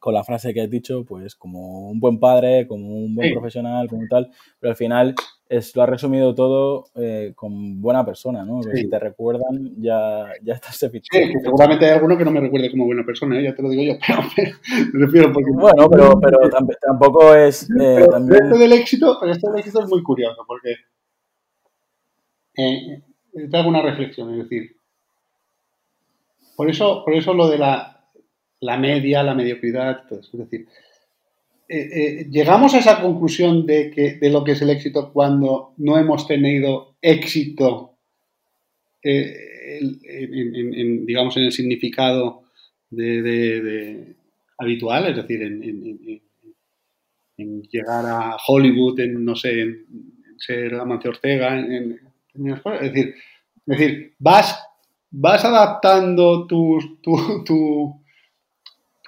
[0.00, 3.88] con la frase que has dicho, pues como un buen padre, como un buen profesional,
[3.88, 5.14] como tal, pero al final
[5.48, 8.62] es, lo ha resumido todo eh, con buena persona, ¿no?
[8.62, 10.90] Si te recuerdan, ya, ya estás Sí,
[11.42, 13.44] seguramente hay alguno que no me recuerde como buena persona, ¿eh?
[13.44, 13.98] ya te lo digo yo,
[14.36, 14.52] pero
[14.92, 15.50] me refiero porque...
[15.52, 16.38] Bueno, pero, pero
[16.80, 17.68] tampoco es...
[17.70, 18.44] Eh, también...
[18.44, 20.76] esto del éxito, pero esto del éxito es muy curioso, porque...
[22.54, 24.76] Te hago una reflexión, es decir,
[26.56, 28.08] por eso, por eso lo de la,
[28.60, 30.68] la media, la mediocridad, es decir,
[31.76, 35.74] eh, eh, llegamos a esa conclusión de, que, de lo que es el éxito cuando
[35.78, 37.96] no hemos tenido éxito,
[39.02, 42.44] eh, en, digamos, en el significado
[44.56, 46.22] habitual, es decir, en,
[47.62, 49.84] llegar a Hollywood, en, no sé, en,
[50.36, 53.16] ser Amancio Ortega, es decir,
[53.66, 54.64] es decir, vas,
[55.10, 58.03] vas adaptando tu, tu tu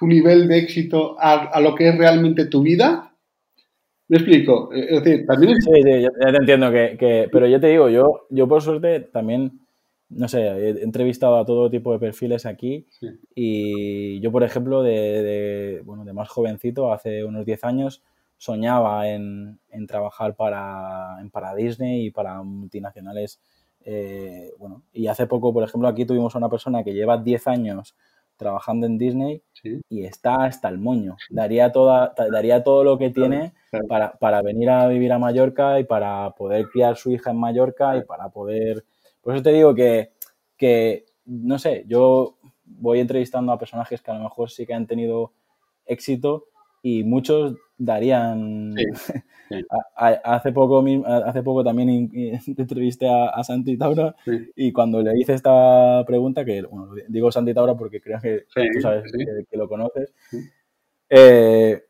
[0.05, 3.15] nivel de éxito a, lo que es realmente tu vida?
[4.07, 4.71] ¿Me explico?
[4.73, 5.55] Eh, es decir, también...
[5.61, 9.61] Sí, sí, ya, te entiendo, que, pero yo te digo, yo, yo por suerte también,
[10.09, 12.85] no sé, he entrevistado a todo tipo de perfiles aquí
[13.33, 18.03] y yo, por ejemplo, de, bueno, de más jovencito, hace unos 10 años,
[18.37, 23.41] soñaba en, trabajar para, para Disney y para multinacionales.
[23.81, 27.47] Eh, bueno, y hace poco, por ejemplo, aquí tuvimos a una persona que lleva 10
[27.47, 27.95] años
[28.37, 29.41] trabajando en Disney
[29.89, 31.17] y está hasta el moño.
[31.29, 33.53] Daría, toda, daría todo lo que tiene
[34.19, 38.03] Para, venir a vivir a Mallorca y para poder criar su hija en Mallorca y
[38.03, 38.85] para poder...
[39.21, 40.11] Por eso te digo que,
[40.55, 44.87] que, no sé, yo voy entrevistando a personajes que a lo mejor sí que han
[44.87, 45.33] tenido
[45.85, 46.45] éxito
[46.87, 48.73] y muchos darían...
[50.23, 52.09] hace, poco, hace poco también
[52.57, 54.15] entrevisté a, Santi Taura
[54.55, 58.81] y cuando le hice esta pregunta, que bueno, digo Santi Taura porque creo que tú
[58.81, 60.13] sabes que, lo conoces,
[61.09, 61.83] eh,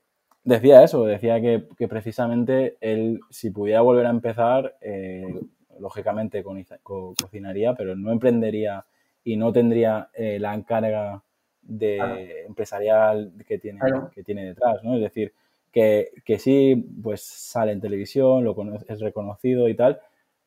[0.44, 5.40] decía eso, decía que, precisamente él, si pudiera volver a empezar, eh,
[5.80, 6.44] lógicamente
[6.84, 8.86] cocinaría, pero no emprendería
[9.24, 11.24] y no tendría eh, la encarga
[11.68, 13.80] de empresarial que tiene,
[14.14, 14.96] que tiene detrás, ¿no?
[14.96, 15.34] Es decir,
[15.72, 18.56] que, que, sí, pues sale en televisión, lo
[18.88, 20.00] es reconocido y tal,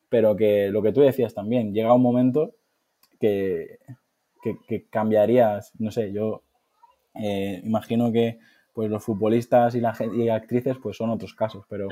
[0.09, 2.55] pero que lo que tú decías también, llega un momento
[3.21, 3.79] que,
[4.43, 6.43] que, cambiarías, no sé, yo
[7.15, 8.39] eh, imagino que
[8.73, 11.89] pues los futbolistas y, la, y actrices pues son otros casos, pero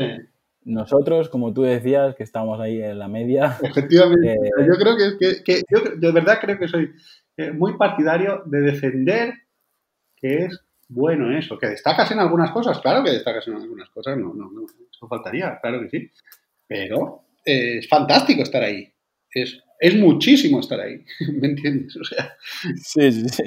[0.69, 3.57] nosotros, como tú decías, que estamos ahí en la media...
[3.63, 6.93] Efectivamente, eh, yo creo que, que, yo de verdad creo que soy
[7.37, 9.35] eh, muy partidario de defender
[10.17, 11.59] que es bueno eso.
[11.59, 15.09] Que destacas en algunas cosas, claro que destacas en algunas cosas, no, no, no eso
[15.09, 16.11] faltaría, claro que sí.
[16.67, 18.93] Pero eh, es fantástico estar ahí.
[19.31, 21.05] Es, es muchísimo estar ahí,
[21.41, 21.97] ¿me entiendes?
[21.97, 22.37] O sea,
[22.77, 23.43] sí, sí, sí.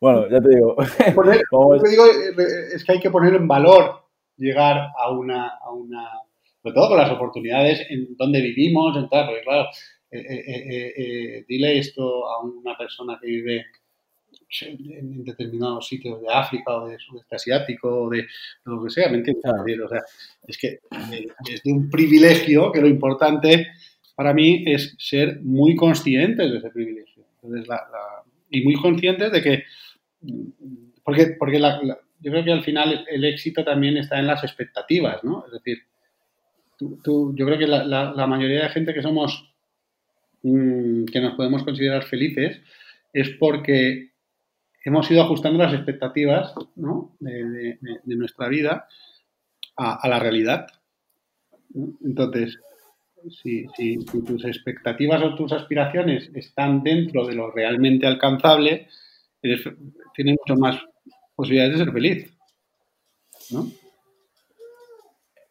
[0.00, 0.76] Bueno, ya te digo.
[1.90, 2.06] digo
[2.74, 4.04] es que hay que poner en valor
[4.36, 6.08] llegar a una, a una,
[6.64, 9.68] sobre todo con las oportunidades en donde vivimos, en tal, porque claro,
[10.10, 13.66] eh, eh, eh, dile esto a una persona que vive
[14.62, 18.24] en determinados sitios de África o de sudeste asiático o de,
[18.64, 19.44] lo que sea, ¿me entiendes?
[19.84, 20.00] O sea,
[20.48, 20.78] es que
[21.50, 23.66] es de un privilegio que lo importante
[24.14, 27.26] para mí es ser muy conscientes de ese privilegio.
[28.48, 29.64] y muy conscientes de que,
[31.04, 35.44] porque, porque yo creo que al final el, éxito también está en las expectativas, ¿no?
[35.46, 35.82] Es decir,
[36.78, 39.54] tú, yo creo que la mayoría de gente que somos
[40.44, 42.60] Mm, que nos podemos considerar felices
[43.14, 44.10] es porque
[44.84, 46.52] hemos ido ajustando las expectativas
[47.18, 48.86] de, nuestra vida
[49.78, 50.66] a, la realidad.
[52.04, 52.60] Entonces,
[53.42, 53.64] si,
[54.26, 58.88] tus expectativas o tus aspiraciones están dentro de lo realmente alcanzable,
[59.40, 60.78] tienes mucho más
[61.34, 62.36] posibilidades de ser feliz.
[63.50, 63.72] ¿no?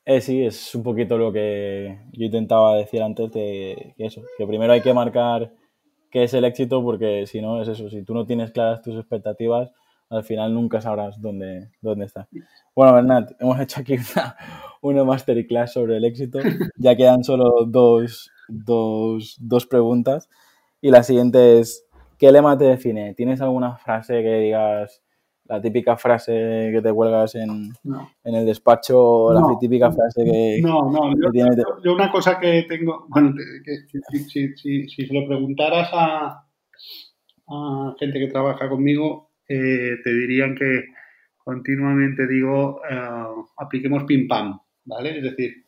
[0.06, 4.46] Eh, sí, es un poquito lo que yo intentaba decir antes de que eso, que
[4.46, 5.54] primero hay que marcar
[6.12, 8.96] qué es el éxito porque si no es eso, si tú no tienes claras tus
[8.96, 9.72] expectativas,
[10.10, 12.28] al final nunca sabrás dónde, dónde está.
[12.76, 14.36] Bueno, Bernat, hemos hecho aquí una,
[14.82, 16.40] una masterclass sobre el éxito,
[16.78, 20.30] ya quedan solo dos, dos, dos preguntas
[20.82, 21.86] y la siguiente es,
[22.18, 23.14] ¿qué lema te define?
[23.14, 25.03] ¿Tienes alguna frase que digas
[25.46, 27.74] la típica frase que te cuelgas en,
[28.24, 30.62] en el despacho, la típica frase que...
[30.62, 31.14] No, no,
[31.84, 33.34] yo, una cosa que tengo, bueno,
[33.64, 36.46] que, si, si, si, se lo preguntaras a,
[37.48, 40.86] a gente que trabaja conmigo, eh, te dirían que
[41.38, 45.18] continuamente digo, eh, apliquemos pim pam, ¿vale?
[45.18, 45.66] Es decir,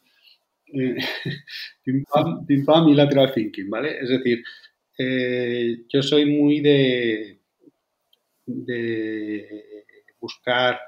[0.74, 0.96] eh,
[1.84, 4.00] pim, pam, pim pam y lateral thinking, ¿vale?
[4.00, 4.42] Es decir,
[5.90, 7.42] yo soy muy de
[8.46, 9.86] de
[10.20, 10.80] buscar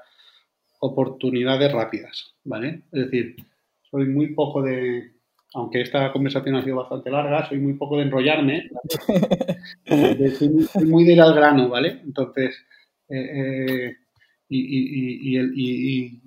[0.80, 2.82] oportunidades rápidas, ¿vale?
[2.92, 3.36] Es decir,
[3.90, 5.12] soy muy poco de,
[5.54, 8.70] aunque esta conversación ha sido bastante larga, soy muy poco de enrollarme,
[10.72, 12.00] soy muy de ir al grano, ¿vale?
[12.04, 12.56] Entonces,
[13.08, 13.96] eh,
[14.48, 15.38] y,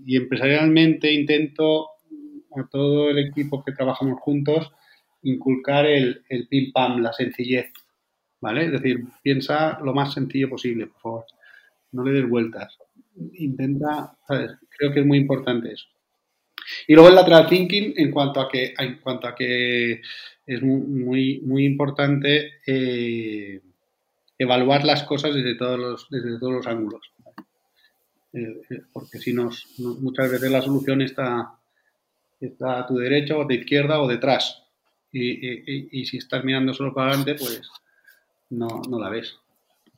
[0.06, 1.88] y, empresarialmente intento
[2.56, 4.72] a todo el equipo que trabajamos juntos
[5.24, 7.72] inculcar el, el pim pam, la sencillez,
[8.42, 8.66] ¿vale?
[8.66, 11.26] Es decir, piensa lo más sencillo posible, por favor.
[11.92, 12.78] No le des vueltas.
[13.34, 14.18] Intenta.
[14.28, 15.88] Creo que es muy importante eso.
[16.88, 20.02] Y luego el lateral thinking en cuanto a que, en cuanto a que
[20.46, 23.62] es muy, muy importante eh,
[24.38, 27.12] evaluar las cosas desde todos los, desde todos los ángulos.
[28.34, 31.54] Eh, eh, porque si nos, muchas veces la solución está,
[32.40, 34.64] está a tu derecha o a tu izquierda o detrás.
[35.14, 37.70] Y, si estás mirando solo para adelante, pues
[38.52, 39.38] no, no la ves.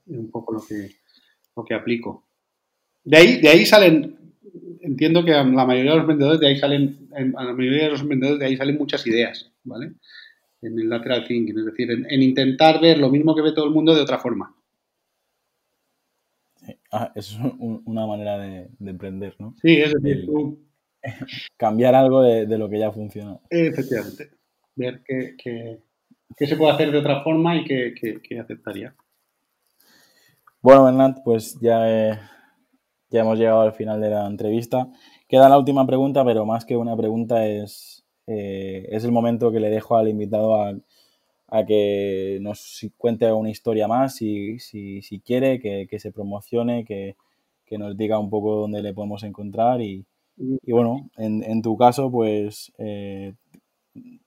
[0.09, 0.89] Es un poco lo que,
[1.55, 2.25] lo que aplico.
[3.03, 4.17] De ahí, de ahí salen,
[4.81, 7.91] entiendo que a la mayoría de los vendedores de ahí salen, a la mayoría de
[7.91, 9.93] los vendedores de ahí salen muchas ideas, ¿vale?
[10.61, 13.71] En el lateral thinking, es decir, en, intentar ver lo mismo que ve todo el
[13.71, 14.55] mundo de otra forma.
[16.91, 17.35] Ah, es
[17.85, 19.55] una manera de, emprender, ¿no?
[19.61, 20.29] Sí, es decir,
[21.57, 23.39] cambiar algo de, lo que ya funciona.
[23.49, 24.29] Efectivamente.
[24.75, 25.03] Ver
[26.37, 28.95] qué, se puede hacer de otra forma y qué, aceptaría.
[30.61, 32.29] Bueno, Bernat, pues ya,
[33.09, 34.87] ya hemos llegado al final de la entrevista.
[35.27, 39.59] Queda la última pregunta, pero más que una pregunta es, eh, es el momento que
[39.59, 40.75] le dejo al invitado a,
[41.67, 47.15] que nos cuente una historia más, si, si, quiere, que, se promocione, que,
[47.77, 50.05] nos diga un poco dónde le podemos encontrar y,
[50.67, 53.33] bueno, en, tu caso, pues eh,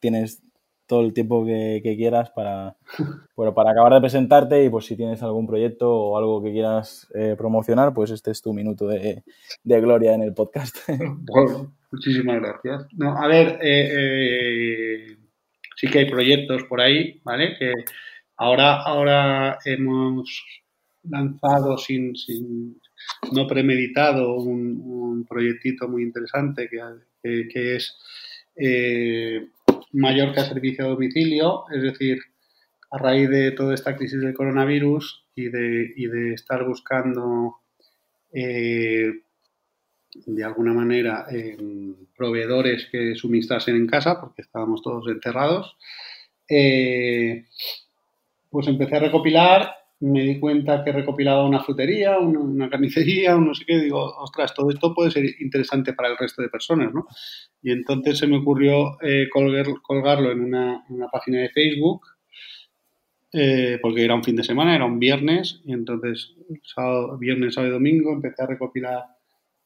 [0.00, 0.42] tienes
[0.86, 2.76] todo el tiempo que, quieras para,
[3.36, 7.08] bueno, para acabar de presentarte y pues si tienes algún proyecto o algo que quieras
[7.14, 9.22] eh, promocionar, pues este es tu minuto de,
[9.64, 10.76] gloria en el podcast.
[11.28, 12.86] Bueno, muchísimas gracias.
[12.92, 15.16] No, a ver, eh, eh,
[15.76, 17.56] sí que hay proyectos por ahí, ¿vale?
[17.58, 17.72] Que
[18.36, 20.44] ahora, ahora hemos
[21.02, 22.80] lanzado sin, sin
[23.32, 27.96] no premeditado un, proyectito muy interesante que, que, es
[29.96, 32.18] Mallorca servicio a domicilio, es decir,
[32.90, 37.56] a raíz de toda esta crisis del coronavirus y de, estar buscando
[38.32, 39.12] eh,
[40.26, 41.26] de alguna manera
[42.16, 45.76] proveedores que suministrasen en casa, porque estábamos todos enterrados,
[46.48, 47.44] eh,
[48.50, 53.54] pues empecé a recopilar me di cuenta que recopilaba una frutería, una, carnicería, un no
[53.54, 57.06] sé qué, digo, ostras, todo esto puede ser interesante para el resto de personas, ¿no?
[57.62, 62.02] Y entonces se me ocurrió eh, colgarlo en una, página de Facebook,
[63.32, 66.34] eh, porque era un fin de semana, era un viernes, y entonces
[67.18, 69.04] viernes, sábado y domingo empecé a recopilar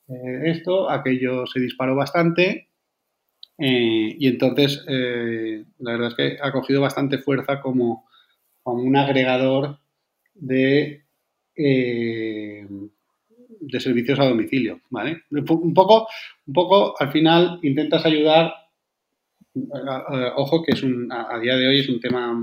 [0.08, 2.68] eh, esto, aquello se disparó bastante,
[3.62, 8.08] y entonces la verdad es que ha cogido bastante fuerza como,
[8.62, 9.80] como un agregador
[10.40, 11.04] de,
[11.56, 12.66] eh,
[13.60, 15.22] de servicios a domicilio, ¿vale?
[15.30, 16.08] Un poco,
[16.46, 18.52] un poco, al final intentas ayudar,
[20.36, 22.34] ojo que es un, a, día de hoy es un tema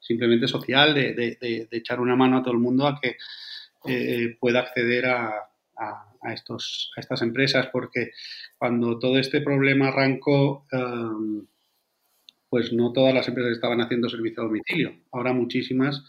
[0.00, 3.16] simplemente social, de, echar una mano a todo el mundo a que
[3.86, 8.12] eh, pueda acceder a, a, estos, a estas empresas, porque
[8.58, 11.46] cuando todo este problema arrancó, em,
[12.48, 14.94] pues no todas las empresas estaban haciendo servicio a domicilio.
[15.12, 16.04] Ahora muchísimas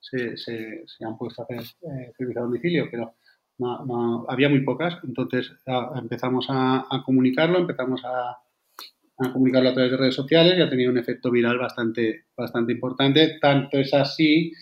[0.00, 3.14] se, se, han puesto a hacer eh, servicio a domicilio, pero
[3.58, 4.98] no, había muy pocas.
[5.04, 5.52] Entonces
[5.96, 8.38] empezamos a, comunicarlo, empezamos a,
[9.32, 13.38] comunicarlo a través de redes sociales y ha tenido un efecto viral bastante, bastante importante.
[13.40, 14.52] Tanto es así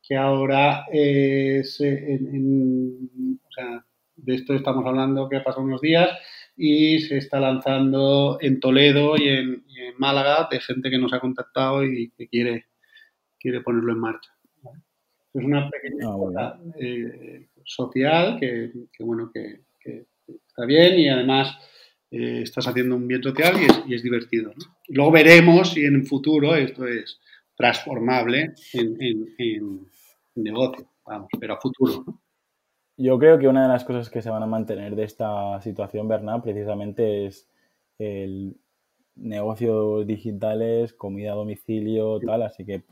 [0.00, 3.84] que ahora es en, o sea,
[4.16, 6.10] de esto estamos hablando que ha pasado unos días
[6.56, 11.12] y se está lanzando en Toledo y en, y en Málaga de gente que nos
[11.12, 12.66] ha contactado y que quiere,
[13.40, 14.33] quiere ponerlo en marcha.
[15.34, 16.06] Es una pequeña
[16.38, 18.70] ah, eh, social que,
[19.00, 19.62] bueno, que,
[20.26, 21.58] está bien y además
[22.10, 23.56] eh, estás haciendo un bien social
[23.86, 24.52] y es, divertido.
[24.88, 27.20] Luego veremos si en el futuro esto es
[27.56, 29.88] transformable en,
[30.36, 32.04] negocio, vamos, pero a futuro.
[32.96, 36.06] Yo creo que una de las cosas que se van a mantener de esta situación,
[36.06, 37.48] Bernard, precisamente es
[37.98, 38.56] el
[39.16, 42.84] negocios digitales, comida a domicilio, tal, así que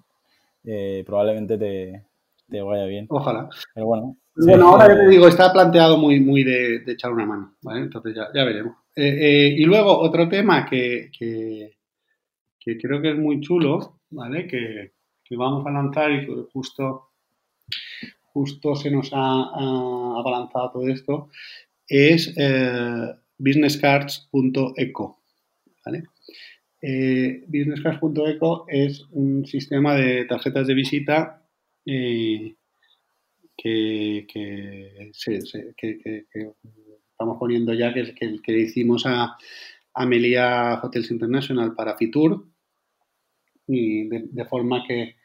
[0.65, 2.05] eh, probablemente te,
[2.49, 3.07] te vaya bien.
[3.09, 3.49] Ojalá.
[3.75, 4.17] Pero bueno.
[4.35, 7.81] Bueno, ahora ya te digo, está planteado muy, muy de, echar una mano, ¿vale?
[7.81, 8.77] Entonces ya, ya veremos.
[8.97, 11.77] Eh, eh, y luego otro tema que, que,
[12.79, 14.47] creo que es muy chulo, ¿vale?
[14.47, 14.93] Que,
[15.35, 17.09] vamos a lanzar y justo,
[18.35, 19.45] justo se nos ha,
[20.19, 21.31] abalanzado todo esto,
[21.89, 25.23] es eh, businesscards.eco,
[25.87, 26.05] ¿vale?
[26.83, 31.42] Eh, businesscards.eco es un sistema de tarjetas de visita
[31.87, 32.55] eh,
[33.57, 34.27] que,
[37.11, 39.37] estamos poniendo ya, que que hicimos a
[39.95, 42.47] Amelia Hotels International para Fitur,
[43.67, 45.17] y de, forma que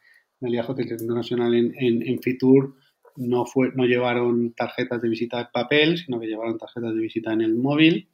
[0.42, 2.76] Amelia Hotels International en, en, Fitur
[3.16, 7.34] no, fue, no llevaron tarjetas de visita en papel, sino que llevaron tarjetas de visita
[7.34, 8.10] en el móvil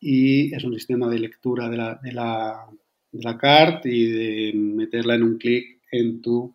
[0.00, 2.66] y es un sistema de lectura de la, de la,
[3.12, 6.54] de la cart y de meterla en un clic en tu,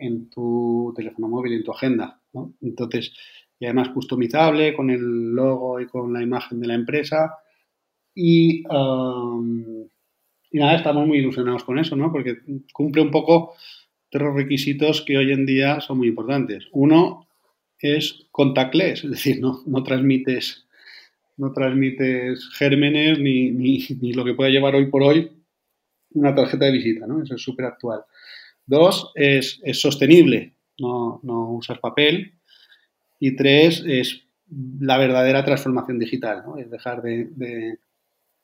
[0.00, 2.20] en tu teléfono móvil, en tu agenda.
[2.32, 2.54] ¿no?
[2.60, 3.12] Entonces,
[3.60, 7.34] y además customizable con el logo y con la imagen de la empresa.
[8.14, 9.86] Y, um,
[10.52, 12.10] nada, estamos muy ilusionados con eso, ¿no?
[12.10, 12.38] Porque
[12.72, 13.54] cumple un poco
[14.10, 16.68] tres requisitos que hoy en día son muy importantes.
[16.72, 17.28] Uno
[17.78, 20.66] es contactless, es decir, no, transmites
[21.36, 25.30] no transmites gérmenes ni, ni, lo que pueda llevar hoy por hoy
[26.12, 27.22] una tarjeta de visita, ¿no?
[27.22, 28.02] Eso es súper actual.
[28.70, 32.34] Dos, es, es sostenible, no, no, usas papel.
[33.18, 34.22] Y tres, es
[34.78, 36.56] la verdadera transformación digital, ¿no?
[36.56, 37.78] Es dejar de,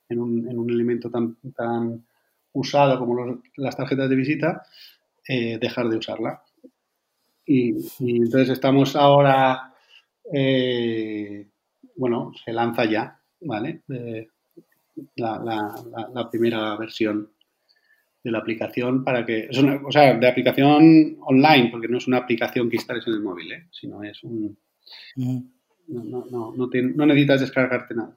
[0.09, 2.05] en, un, en, un, elemento tan, tan
[2.53, 4.63] usado como las tarjetas de visita,
[5.29, 6.43] eh, dejar de usarla.
[7.47, 9.75] Y, entonces estamos ahora
[10.33, 11.47] eh,
[11.95, 13.83] bueno, se lanza ya, ¿vale?
[15.15, 17.31] la, primera versión
[18.27, 22.09] de la aplicación para que, es una, o sea, de aplicación online, porque no es
[22.09, 23.69] una aplicación que instales en el móvil, ¿eh?
[23.71, 24.59] sino es un...
[25.87, 28.17] No, no, no, necesitas descargarte nada.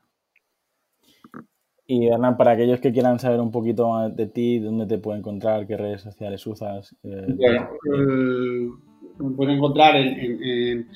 [1.86, 5.20] Y Hernán, para aquellos que quieran saber un poquito más de ti, dónde te pueden
[5.20, 6.96] encontrar, qué redes sociales usas.
[7.04, 8.70] Eh, bueno, eh,
[9.20, 10.88] me pueden encontrar en,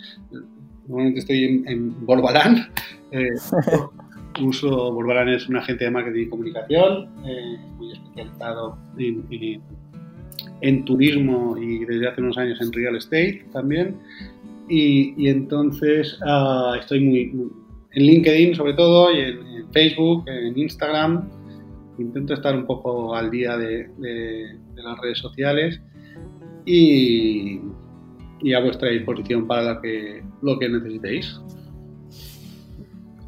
[0.88, 2.68] Normalmente estoy en, en Borbalán.
[3.12, 3.30] Eh,
[4.42, 8.78] uso Borbalán es un agente de marketing y comunicación, eh, muy especializado
[10.62, 13.98] en, turismo y desde hace unos años en real estate también.
[14.70, 17.32] Y, entonces ah, estoy muy,
[17.92, 21.30] en LinkedIn sobre todo y en, Facebook, en Instagram.
[22.00, 23.90] Intento estar un poco al día de,
[24.76, 25.80] las redes sociales
[26.66, 27.60] y,
[28.42, 31.40] y a vuestra disposición para que, lo que necesitéis.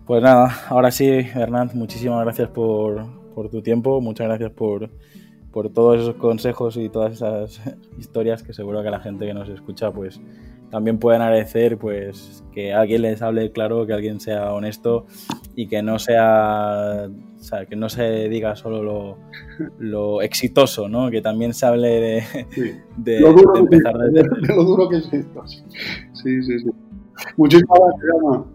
[0.06, 4.92] Pues nada, ahora sí, Hernán, muchísimas gracias por, por tu tiempo, muchas gracias por,
[5.52, 7.60] por, todos esos consejos y todas esas
[7.98, 10.22] historias que seguro que la gente que nos escucha pues
[10.70, 15.08] también pueden agradecer pues que alguien les hable claro, que alguien sea honesto
[15.56, 17.10] y que no sea,
[17.68, 19.18] que no se diga solo lo,
[19.80, 21.10] lo, exitoso, ¿no?
[21.10, 22.24] Que también se hable de,
[22.98, 23.18] de,
[23.56, 25.48] empezar desde lo duro que es esto.
[25.48, 26.70] Sí, sí, sí.
[27.38, 28.55] Muchísimas gracias,